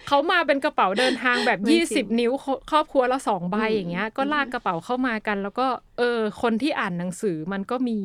[0.08, 5.66] เขามาเป็นกระเป๋าเดินทางแบบไม่จริยี่งสิบนิ้วครครอบครัวละสองใบอืมอย่างเงี้ย ก็ลากกระเป๋าเข้ามากัน แล้วก็
[5.98, 7.98] เออคนที่อ่านหนังสือมันก็มี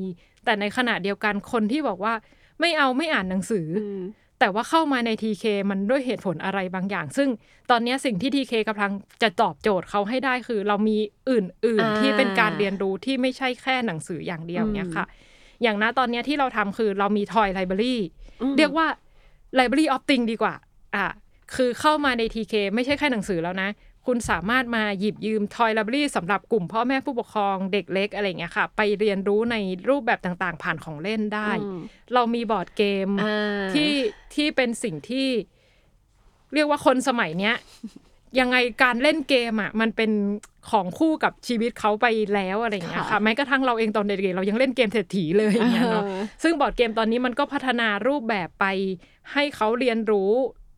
[0.46, 2.14] แต่ในขณะเดียวกันคนที่บอกว่า
[2.60, 4.02] ไม่เอาไม่อ่านหนังสือออืม
[4.40, 7.30] แต่ว่าเข้ามาใน TK มันด้วยเหตุผลอะไรบางอย่าง ซึ่ง
[7.72, 10.98] ตอนเนี้ยสิ่งที่ TK กำลังจะตอบโจทย์เขาให้ได้คือ เรามี
[11.30, 15.06] อื่นอ่าๆที่เป็นการเรียนรู้ที่ไม่ใช่แค่หนังสืออย่างเดียวอืมเนี้ยค่ะ
[15.64, 17.96] อย่างนะตอนเนี้ยที่เราทำคือเรามี Toy Library
[18.42, 18.88] อืมเรียกว่า
[19.60, 20.54] Library of Things ดีกว่า
[20.96, 21.08] อะ
[21.56, 23.70] คือเข้ามาใน TK ไม่ใช่แค่หนังสือแล้วนะ
[24.06, 29.56] คุณสามารถมาหยิบยืม Toy Library สำหรับกลุ่มพ่อแม่ผู้ปกครองเด็กเล็กอะไรอย่างเงี้ยค่ะ ไปเรียนรู้ใน
[29.90, 31.80] รูปแบบต่างๆ ผ่านของเล่นได้อืม
[32.14, 33.94] เรามีบอร์ดเกมอ่าที่
[34.36, 35.28] ที่เป็นสิ่งที่
[36.54, 37.56] เรียกว่าคนสมัยเนี้ย
[38.40, 40.12] ยังไงการเล่นเกมอะมันเป็น
[40.72, 42.06] ของคู่กับชีวิตเขาไป
[42.36, 48.66] แล้วอะไรอย่างเงี้ยค่ะค่ะแม้กระทั่งเราเองตอนเด็กๆเรายังเล่นเกมเศรษฐีเลยอย่างเงี้ยเนาะเออซึ่งบอร์ดเกมตอนนี้มันก็พัฒนารูปแบบไป
[49.34, 50.32] ให้เขาเรียนรู้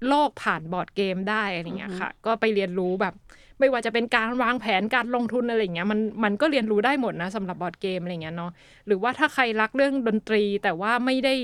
[0.07, 3.13] โลกผ่านบอร์ดเกมได้อะไรอย่างเงี้ยค่ะ ก็ไปเรียนรู้แบบ
[3.59, 8.51] ไม่ว่าจะเป็นการวางแผนการลงทุนอะไรอย่างเงี้ยมันมันก็เรียนรู้ได้หมดนะสำหรับบอร์ดเกมอะไรอย่างเงี้ยเนาะ
[8.87, 11.35] หรือว่าถ้าใครรักเรื่องดนตรีแต่ว่าไม่ได้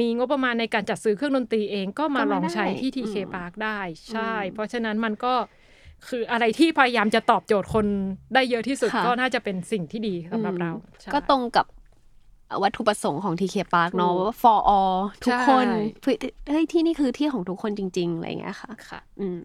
[0.00, 3.78] มีงบประมาณในการจัดซื้อเครื่องดนตรีเองก็มาก็มาลองใช้ที่ได้ TK อืม Park ได้
[4.12, 5.34] ใช่อืมเพราะฉะนั้นมันก็
[6.08, 7.86] คืออะไรที่พยายามจะตอบโจทย์คน
[8.34, 10.70] ได้เยอะที่สุดค่ะก็น่าจะเป็นสิ่งที่ดีสำหรับเรา
[11.00, 11.66] ใช่ก็ตรงกับ
[12.62, 16.14] วัตถุประสงค์ของ TK Park เนาะถูกว่า for all ทุกคนใช่เพื่อ
[16.50, 19.38] เฮ้ยที่นี่คือที่ของทุกคนจริง ๆ อะไรอย่างเงี้ยค่ะค่ะ อืม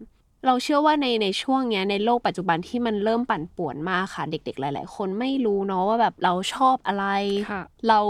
[0.46, 7.06] เราเชื่อว่าในในช่วงเนี้ยในโลกปัจจุบันที่มันเริ่มปั่นป่วนมากค่ะ เด็ก ๆ หลาย ๆ คนไม่รู้เนาะว่าแบบเราชอบอะไร
[7.50, 8.00] ค่ะเรา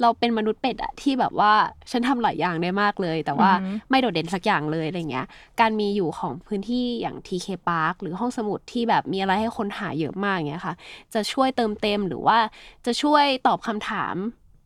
[0.00, 1.52] เราเป็นมนุษย์เป็ดอะที่แบบว่า
[1.90, 5.26] ฉันทำหลายอย่างได้มากเลย แต่ว่าอือหือไม่โดดเด่นสักอย่างเลยอะไรเงี้ย
[5.60, 10.74] การมีอยู่ของพื้นที่อย่าง TK Park หรือห้องสมุดที่แบบมีอะไรให้ค้นหาเยอะมากเงี้ยค่ะ
[11.14, 12.38] จะช่วยเติมเต็มหรือว่า
[12.86, 14.14] จะช่วยตอบคำถาม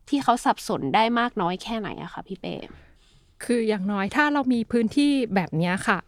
[0.09, 2.55] ที่เขาสับสนได้มากน้อยแค่ไหนอะคะพี่เป้
[3.45, 5.99] คืออย่างน้อยถ้าเรามีพื้นที่แบบเนี้ยค่ะ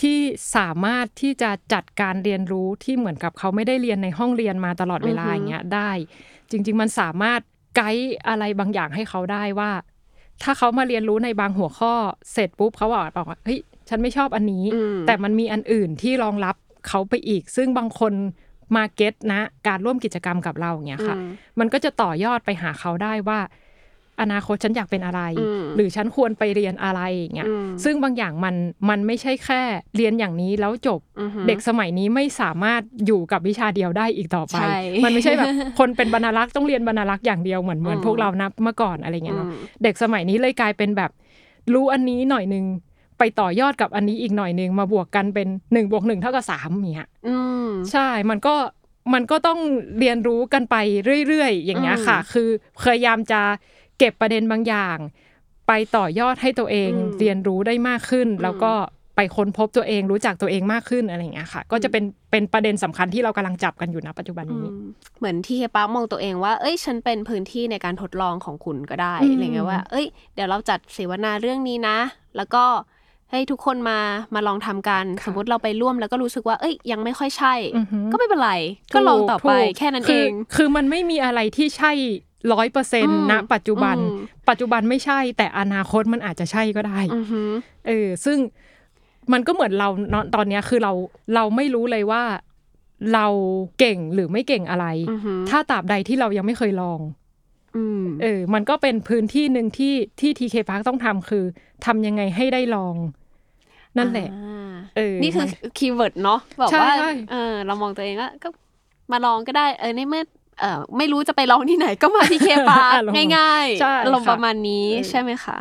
[0.00, 0.18] ที่
[0.56, 5.90] สามารถที่จะจัดการเรียนรู้ที่เหมือนกับเขาไม่ได้เรียนในห้องเรียนมาตลอดเวลาอือฮึอย่างเงี้ยได้
[6.50, 7.40] จริง ๆ มันสามารถ
[7.78, 9.70] ไกด์อะไรบางอย่างให้เขาได้ว่า
[10.42, 11.92] ถ้าเขามาเรียนรู้ในบางหัวข้อ
[12.32, 16.56] เสร็จปุ๊บเขาบอกบอกว่าเฮ้ยฉันไม่ชอบอันนี้อืมแต่มันมีอันอื่นที่รองรับ
[16.88, 18.12] เขาไปอีก ซึ่งบางคน
[18.76, 23.38] มาเก็ตนะ การร่วมกิจกรรมกับเราอย่างเงี้ยค่ะอืมมันก็จะต่อยอดไปหาเขาได้ว่า
[24.20, 28.54] อนาคตฉันอยากเป็นอะไรอืมหรือฉันควรไปเรียนอะไรอย่างเงี้ยอืมซึ่งบางอย่างมัน
[28.88, 29.62] มันไม่ใช่แค่
[29.96, 35.48] เรียนอย่างนี้แล้วจบอือหือเด็กสมัยนี้ไม่สามารถอยู่กับวิชาเดียวได้อีกต่อไปใช่มันไม่ใช่แบบ
[35.78, 41.10] คนเป็นบรรณารักษ์ต้องเรียนบรรณารักษ์อย่างเดียวเหมือนเหมือนอืมพวกเรานับเมื่อก่อนอะไรเงี้ยเนาะอืมเด็กสมัยนี้เลยกลายเป็นแบบ
[41.74, 42.64] รู้อันนี้หน่อยนึง
[43.18, 47.36] ไปต่อยอดกับอันนี้อีกหน่อยนึงมาบวกกันเป็นหนึ่งบวกหนึ่งเท่ากับสามอย่างเงี้ยอื
[47.68, 48.54] มใช่มันก็
[49.14, 49.58] มันก็ต้อง
[49.98, 50.76] เรียนรู้กันไป
[51.26, 52.48] เรื่อยๆ อย่างเงี้ยค่ะอืมคือ
[52.80, 53.40] พยายามจะ
[53.98, 54.98] เก็บประเด็นบางอย่าง
[55.68, 58.72] ไปต่อยอดให้ตัวเองอืมเรียนรู้ได้มากขึ้นอืมแล้วก็
[59.16, 64.86] ไปค้นพบตัวเองรู้จักตัวเองมากขึ้นอะไรอย่างเงี้ยค่ะ ก็จะเป็นเป็นประเด็นสำคัญที่เรากำลังจับกันอยู่นะปัจจุบันนี้อืม
[65.18, 71.98] เหมือนที่เฮียป้ามองตัวเองว่า เอ้ย ฉันเป็นพื้นที่ในการทดลองของคุณก็ได้อืมอะไรเงี้ยว่า เอ้ย เดี๋ยวเราจัดเสวนาเรื่องนี้นะ
[72.36, 72.64] แล้วก็
[73.30, 73.98] ให้ทุกคนมา
[74.34, 78.52] มาลองทำกัน สมมติเราไปร่วมแล้วก็รู้สึกว่า เอ้ย ยังไม่ค่อยใช่อือหือก็ไม่เป็นไร
[78.94, 81.92] ก็ลองต่อไปถูกแค่นั้นคืเอง คือมันไม่มีอะไรที่ใช่
[82.52, 87.50] ร้อยเปอร์เซ็นอืต์มณปัจจุบันอืมปัจจุบันไม่ใช่ แต่อนาคตมันอาจจะใช่ก็ได้อือหือ
[87.86, 88.38] เออ ซึ่ง
[89.32, 90.92] มันก็เหมือนเราเนอะตอนเนี้ยคือเรา
[91.34, 92.22] เราไม่รู้เลยว่า
[93.14, 93.26] เรา
[93.78, 97.00] เก่งหรือไม่เก่งอะไรอือหือถ้าตราบใดที่เรายังไม่เคยลอง
[97.76, 101.44] อืมเออ มันก็เป็นพื้นที่หนึ่งที่ที่ TK Park ต้องทำคือ
[101.86, 102.96] ทำยังไงให้ได้ลอง
[103.98, 108.48] นั่นแหละอ่าเออนี่คือมัน keyword เนาะแบบใช่ว่าใช่เออ เรามองตัวเองว่าก็
[109.12, 110.22] มาลองก็ได้ เออในเมื่อ
[110.60, 115.56] เออไม่รู้จะไปลองที่ไหนก็มา TK Park อารมณ์ง่ายใช่ๆอารมณ์ค่ะประมาณนี้เออใช่ไหมคะ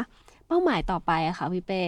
[0.47, 1.81] เป้าหมายต่อไปอะค่ะพี่เป้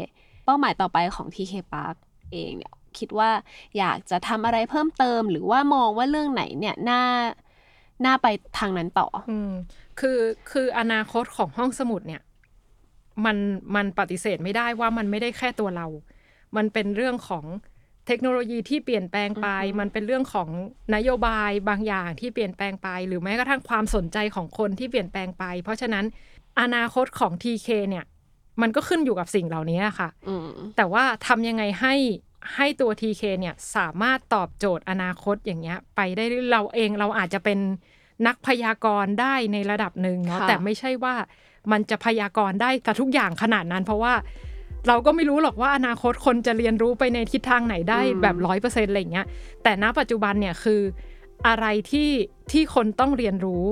[0.45, 1.95] เป้าหมายต่อไปของ TK Park
[2.31, 3.29] เองเนี่ยคิดว่า
[3.77, 7.03] อยากจะทำอะไรเพิ่มเติม หรือว่ามองว่าเรื่องไหนเนี่ยน่า
[8.05, 8.27] น่าไป
[8.59, 9.51] ทางนั้นต่อ อืม
[9.99, 10.19] คือ
[10.51, 12.21] คืออนาคตของห้องสมุดเนี่ย
[13.25, 13.37] มัน
[13.75, 15.87] มันปฏิเสธไม่ได้ว่ามันไม่ได้แค่ตัวเรา
[16.55, 17.45] มันเป็นเรื่องของ
[18.09, 19.47] เทคโนโลยีที่เปลี่ยนแปลงไป
[19.79, 20.49] มันเป็นเรื่องของ
[20.95, 26.05] นโยบายบางอย่างที่เปลี่ยนแปลงไป หรือแม้กระทั่งความสนใจของคนที่เปลี่ยนแปลงไป เพราะฉะนั้น
[26.61, 28.05] อนาคตของ TK เนี่ย
[28.61, 30.47] มันก็ขึ้นอยู่กับสิ่งเหล่านี้ค่ะอืม
[30.77, 31.95] แต่ว่าทำยังไงให้
[32.55, 37.59] ให้ตัว TK เนี่ยสามารถตอบโจทย์อนาคตอย่างเงี้ย ไปได้เรื่อยเราเองเราอาจจะเป็น
[38.27, 41.15] นักพยากรณ์ได้ในระดับหนึ่งเนาะค่ะแต่ไม่ใช่ว่า
[41.71, 44.13] มันจะพยากรณ์ได้แต่ทุกอย่างขนาดนั้น เพราะว่า
[44.87, 49.27] เราก็ไม่รู้หรอกว่าอนาคตคนจะเรียนรู้ไปในทิศทางไหนได้แบบร้อยเปอร์เซ็นต์อะไรอย่างเงี้ย
[49.63, 50.81] แต่ณปัจจุบันเนี่ยคือ
[51.47, 52.09] อะไรที่
[52.51, 53.65] ที่คนต้องเรียนรู้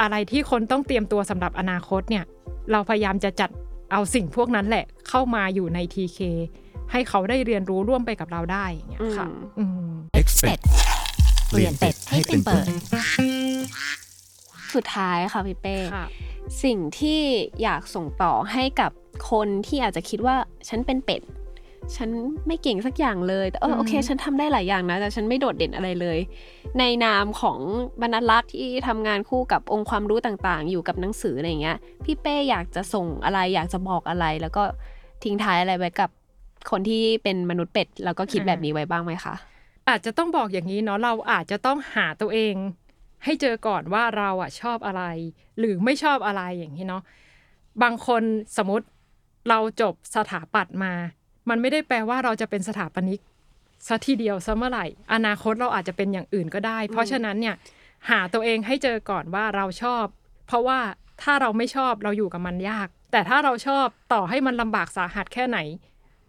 [0.00, 2.24] อะไรที่คนต้องเตรียมตัวสำหรับอนาคตเนี่ย
[2.72, 3.50] เราพยายามจะจัด
[3.92, 6.18] เอาสิ่งพวกนั้นแหละเข้ามาอยู่ใน TK
[6.92, 10.62] ให้เขาได้เรียนรู้ร่วมไปกับเราได้อย่างเงี้ยค่ะอืมอืม Expect
[11.48, 12.64] เปลี่ยนเป็ดให้เป็นเปิด
[14.74, 16.06] สุดท้ายค่ะพี่เป้ค่ะ
[16.64, 17.20] สิ่งที่
[17.62, 18.90] อยากส่งต่อให้กับ
[19.30, 20.36] คนที่อาจจะคิดว่า
[20.68, 21.22] ฉันเป็นเป็ด
[21.96, 22.10] ฉัน
[22.46, 26.18] ไม่เก่งสักอย่างเลย แต่เอออืมโอเค ฉันทำได้หลายอย่างนะ แต่ฉันไม่โดดเด่นอะไรเลย
[26.78, 27.58] ในนามของ
[28.02, 34.62] บรรณลักษ์ที่ทำงานคู่กับองค์ความรู้ต่างๆ อยู่กับหนังสืออะไรอย่างเงี้ย พี่เป้อยากจะส่งอะไรอยากจะบอกอะไร แล้วก็
[35.24, 36.10] ทิ้งท้ายอะไรไว้กับ
[36.70, 39.34] คนที่เป็นมนุษย์เป็ด แล้วก็คิดแบบนี้ไว้บ้างไหมคะ
[39.88, 42.54] อาจจะต้องบอกอย่างนี้เนาะเราอาจจะต้องหาตัวเอง
[43.24, 45.02] ให้เจอก่อนว่าเราอะชอบอะไร
[45.58, 47.02] หรือไม่ชอบอะไรอย่างนี้เนาะ
[47.82, 48.22] บางคน
[48.56, 48.86] สมมติ
[49.48, 50.92] เราจบสถาปัตย์มา
[51.48, 53.20] มันไม่ได้แปลว่าเราจะเป็นสถาปนิก
[53.86, 57.54] ซะทีเดียวซะเมื่อไหร่ อนาคตเราอาจจะเป็นอย่างอื่นก็ได้ เพราะฉะนั้นเนี่ย
[58.10, 60.04] หาตัวเองให้เจอก่อนว่าเราชอบ
[60.46, 60.78] เพราะว่า
[61.22, 65.58] ถ้าเราไม่ชอบเราอยู่กับมันยาก แต่ถ้าเราชอบต่อให้มันลำบากสาหัสแค่ไหน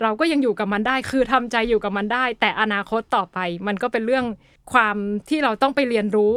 [0.01, 4.25] เราก็ยังอยู่กับมันได้ คือทำใจอยู่กับมันได้ แต่อนาคตต่อไป มันก็เป็นเรื่อง
[4.73, 4.95] ความ
[5.29, 6.33] ที่เราต้องไปเรียนรู้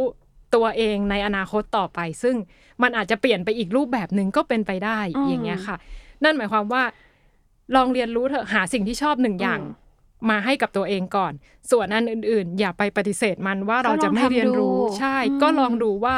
[0.54, 2.36] ตัวเองในอนาคตต่อไป ซึ่ง
[2.82, 5.76] มันอาจจะเปลี่ยนไปอีกรูปแบบหนึ่งก็เป็นไปได้อืมอย่างเงี้ยค่ะ
[6.24, 6.82] นั่นหมายความว่า
[7.76, 9.82] ลองเรียนรู้เถอะหาสิ่งที่ชอบหนึ่งอย่างอืม
[10.30, 11.32] มาให้กับตัวเองก่อน
[11.70, 16.16] ส่วนอันอื่น ๆ อย่าไปปฏิเสธมันว่าเราจะไม่เรียนรู้ก็ลองทำดูใช่อืมก็ลองดูว่า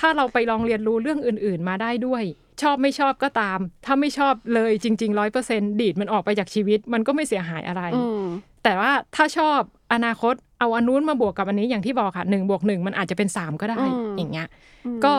[0.00, 2.22] ถ้าเราไปลองเรียนรู้เรื่องอื่น ๆ มาได้ด้วย
[2.62, 8.22] ชอบไม่ชอบก็ตาม ถ้าไม่ชอบเลยจริงๆร้อยเปอร์เซ็นดีดมันออกไปจากชีวิต มันก็ไม่เสียหายอะไรอืม
[8.64, 9.60] แต่ว่าถ้าชอบ
[9.92, 14.48] อนาคตเอาอันนู้นมาบวกกับอันนี้อย่างที่บอกค่ะหนึ่งบวกหนึ่งมันอาจจะเป็นสามก็ได้อืมอย่างเงี้ย
[14.86, 15.14] อืมก็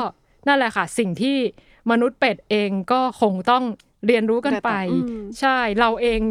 [0.47, 1.37] นั่นแหละค่ะ สิ่งที่
[1.91, 3.63] มนุษย์เป็ดเองก็คงต้อง
[4.07, 6.21] เรียนรู้กันไปอืมใช่เราเอง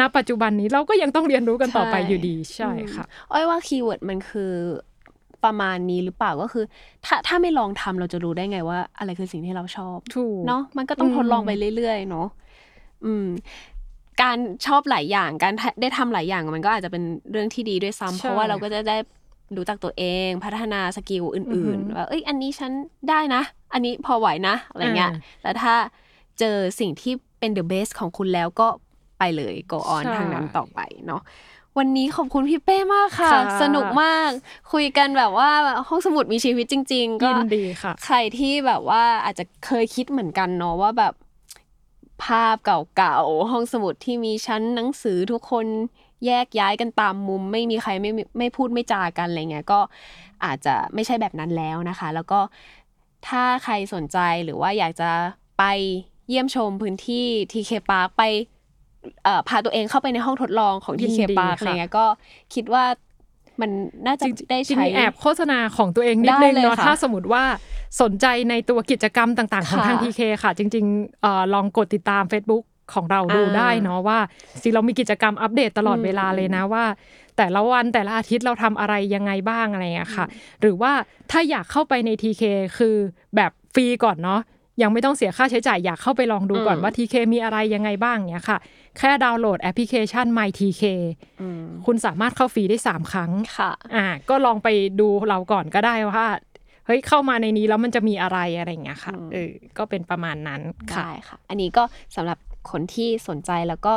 [0.00, 4.52] ณปัจจุบันนี้เราก็ยังต้องเรียนรู้กันต่อไปใช่อยู่ดีใช่ค่ะอ้อยว่า keyword มันคือ
[5.44, 6.64] ประมาณนี้หรือเปล่าก็คือ
[7.06, 12.26] ถ้าถ้าไม่ลองทำเราจะรู้ได้ไงว่า อะไรคือสิ่งที่เราชอบถูกเนาะมันก็ต้องอืมทดลองไปเรื่อยๆเนาะ
[13.04, 13.26] อืม
[14.22, 18.96] การชอบหลายอย่างการได้ทำหลายอย่างมันก็อาจจะเป็นเรื่องที่ดีด้วยซ้ำเพราะว่าเราก็จะได้
[19.56, 22.72] รู้จักตัวเองพัฒนา skill อื่นๆว่าเอ้ย อันนี้ฉัน
[23.08, 23.42] ได้นะ
[23.72, 25.12] อันนี้พอไหวนะอะไรเงี้ย
[25.42, 25.74] แล้วถ้า
[26.38, 28.68] เจอสิ่งที่เป็น the best ของคุณแล้วก็
[29.18, 31.22] ไปเลย go on ใช่ทางนั้นต่อไปเนาะ
[31.78, 34.30] วันนี้ขอบคุณพี่เป้มากค่ะค่ะ สนุกมาก
[34.72, 35.50] คุยกันแบบว่า
[35.88, 41.14] ห้องสมุดมีชีวิตจริง ๆ ก็ยินดีค่ะ ใครที่แบบว่าอาจจะเคยคิดเหมือนกันเนาะว่าแบบ
[42.24, 45.66] ภาพเก่าๆห้องสมุดที่มีชั้นหนังสือทุกคน
[46.26, 49.80] แยกย้ายกันตามมุม ไม่มีใครไม่ไม่พูดไม่จากันอะไรเงี้ยก็
[50.44, 52.40] อาจจะไม่ใช่แบบนั้นแล้วนะคะ แล้วก็
[53.28, 55.10] ถ้าใครสนใจหรือว่าอยากจะ
[55.58, 55.64] ไป
[56.28, 58.22] เยี่ยมชมพื้นที่ TK Park ไป
[59.24, 62.06] เอ่อพาตัวเองเข้าไปในห้องทดลองของยิน TK ดี Park ค่ะอะไรเงี้ยก็
[62.54, 62.84] คิดว่า
[63.60, 63.70] มัน
[64.06, 67.44] น่าจะจริงๆได้จริงใช้ๆแอบโฆษณาของตัวเองนิดได้นึงเลยเนาะค่ะถ้าสมมติว่า
[68.02, 72.64] สนใจในตัวกิจกรรมต่าง ๆ ของค่ะทาง TK ค่ะ จริงๆเอ่อลองกดติดตาม Facebook
[72.94, 74.18] ของเราดูอ่าได้เนาะว่า
[74.52, 76.84] จริงๆเรามีกิจกรรมอัปเดตตลอดอืมเวลาเลยนะว่า
[77.36, 80.26] แต่ละวันแต่ละอาทิตย์เราทำอะไรยังไงบ้างอะไรอย่างเงี้ยค่ะ
[80.60, 80.92] หรือว่า
[81.30, 82.42] ถ้าอยากเข้าไปใน TK
[82.78, 82.96] คือ
[83.36, 84.40] แบบฟรีก่อนเนาะ
[84.82, 88.58] ยังไม่ต้องเสียค่าใช้จ่ายอยากเข้าไปลองดูก่อนอืมว่า TK มีอะไรยังไงบ้างเนี้ยค่ะ
[88.98, 90.82] แค่ดาวน์โหลดแอปพลิเคชัน My TK
[91.40, 94.68] อืมคุณสามารถเข้าฟรีได้ 3 ครั้งค่ะอ่าก็ลองไป
[95.00, 96.26] ดูเราก่อนก็ได้ว่า
[96.86, 100.60] เฮ้ยเข้ามาในนี้แล้วมันจะมีอะไรอะไรอย่างเงี้ยค่ะอืมเออก็เป็นประมาณนั้น
[100.92, 101.84] ค่ะได้ค่ะ อันนี้ก็
[102.16, 102.38] สำหรับ
[102.70, 103.94] คนที่สนใจแล้วก็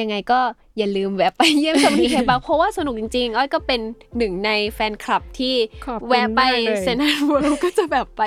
[0.00, 0.40] ยังไงก็
[0.78, 3.80] อย่าลืมแวะไปเยี่ยมชม TK Park เพราะว่าสนุกจริงๆ อ้อยก็เป็น
[4.18, 5.54] หนึ่งในแฟนคลับที่
[5.86, 8.22] ขอบคุณแวะไปมากเลยเซ็นทรัลเวิลด์ก็จะแบบไป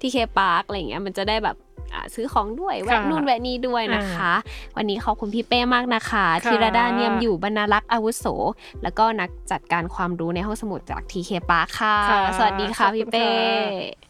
[0.00, 1.56] TK Park อะไรอย่างเงี้ยมันจะได้แบบ
[1.94, 4.32] อ่าซื้อของด้วยแวะนู่นแวะนี่ด้วยนะคะ
[4.76, 8.24] วันนี้ขอบคุณพี่เป้มากนะคะค่ะธีรดาเนียมอยู่บรรณารักษ์อาวุโส
[8.82, 14.07] แล้วก็นักจัดการความรู้ในห้องสมุดจาก TK Park ค่ะค่ะ สวัสดีค่ะขอบคุณพี่เป้ค่ะ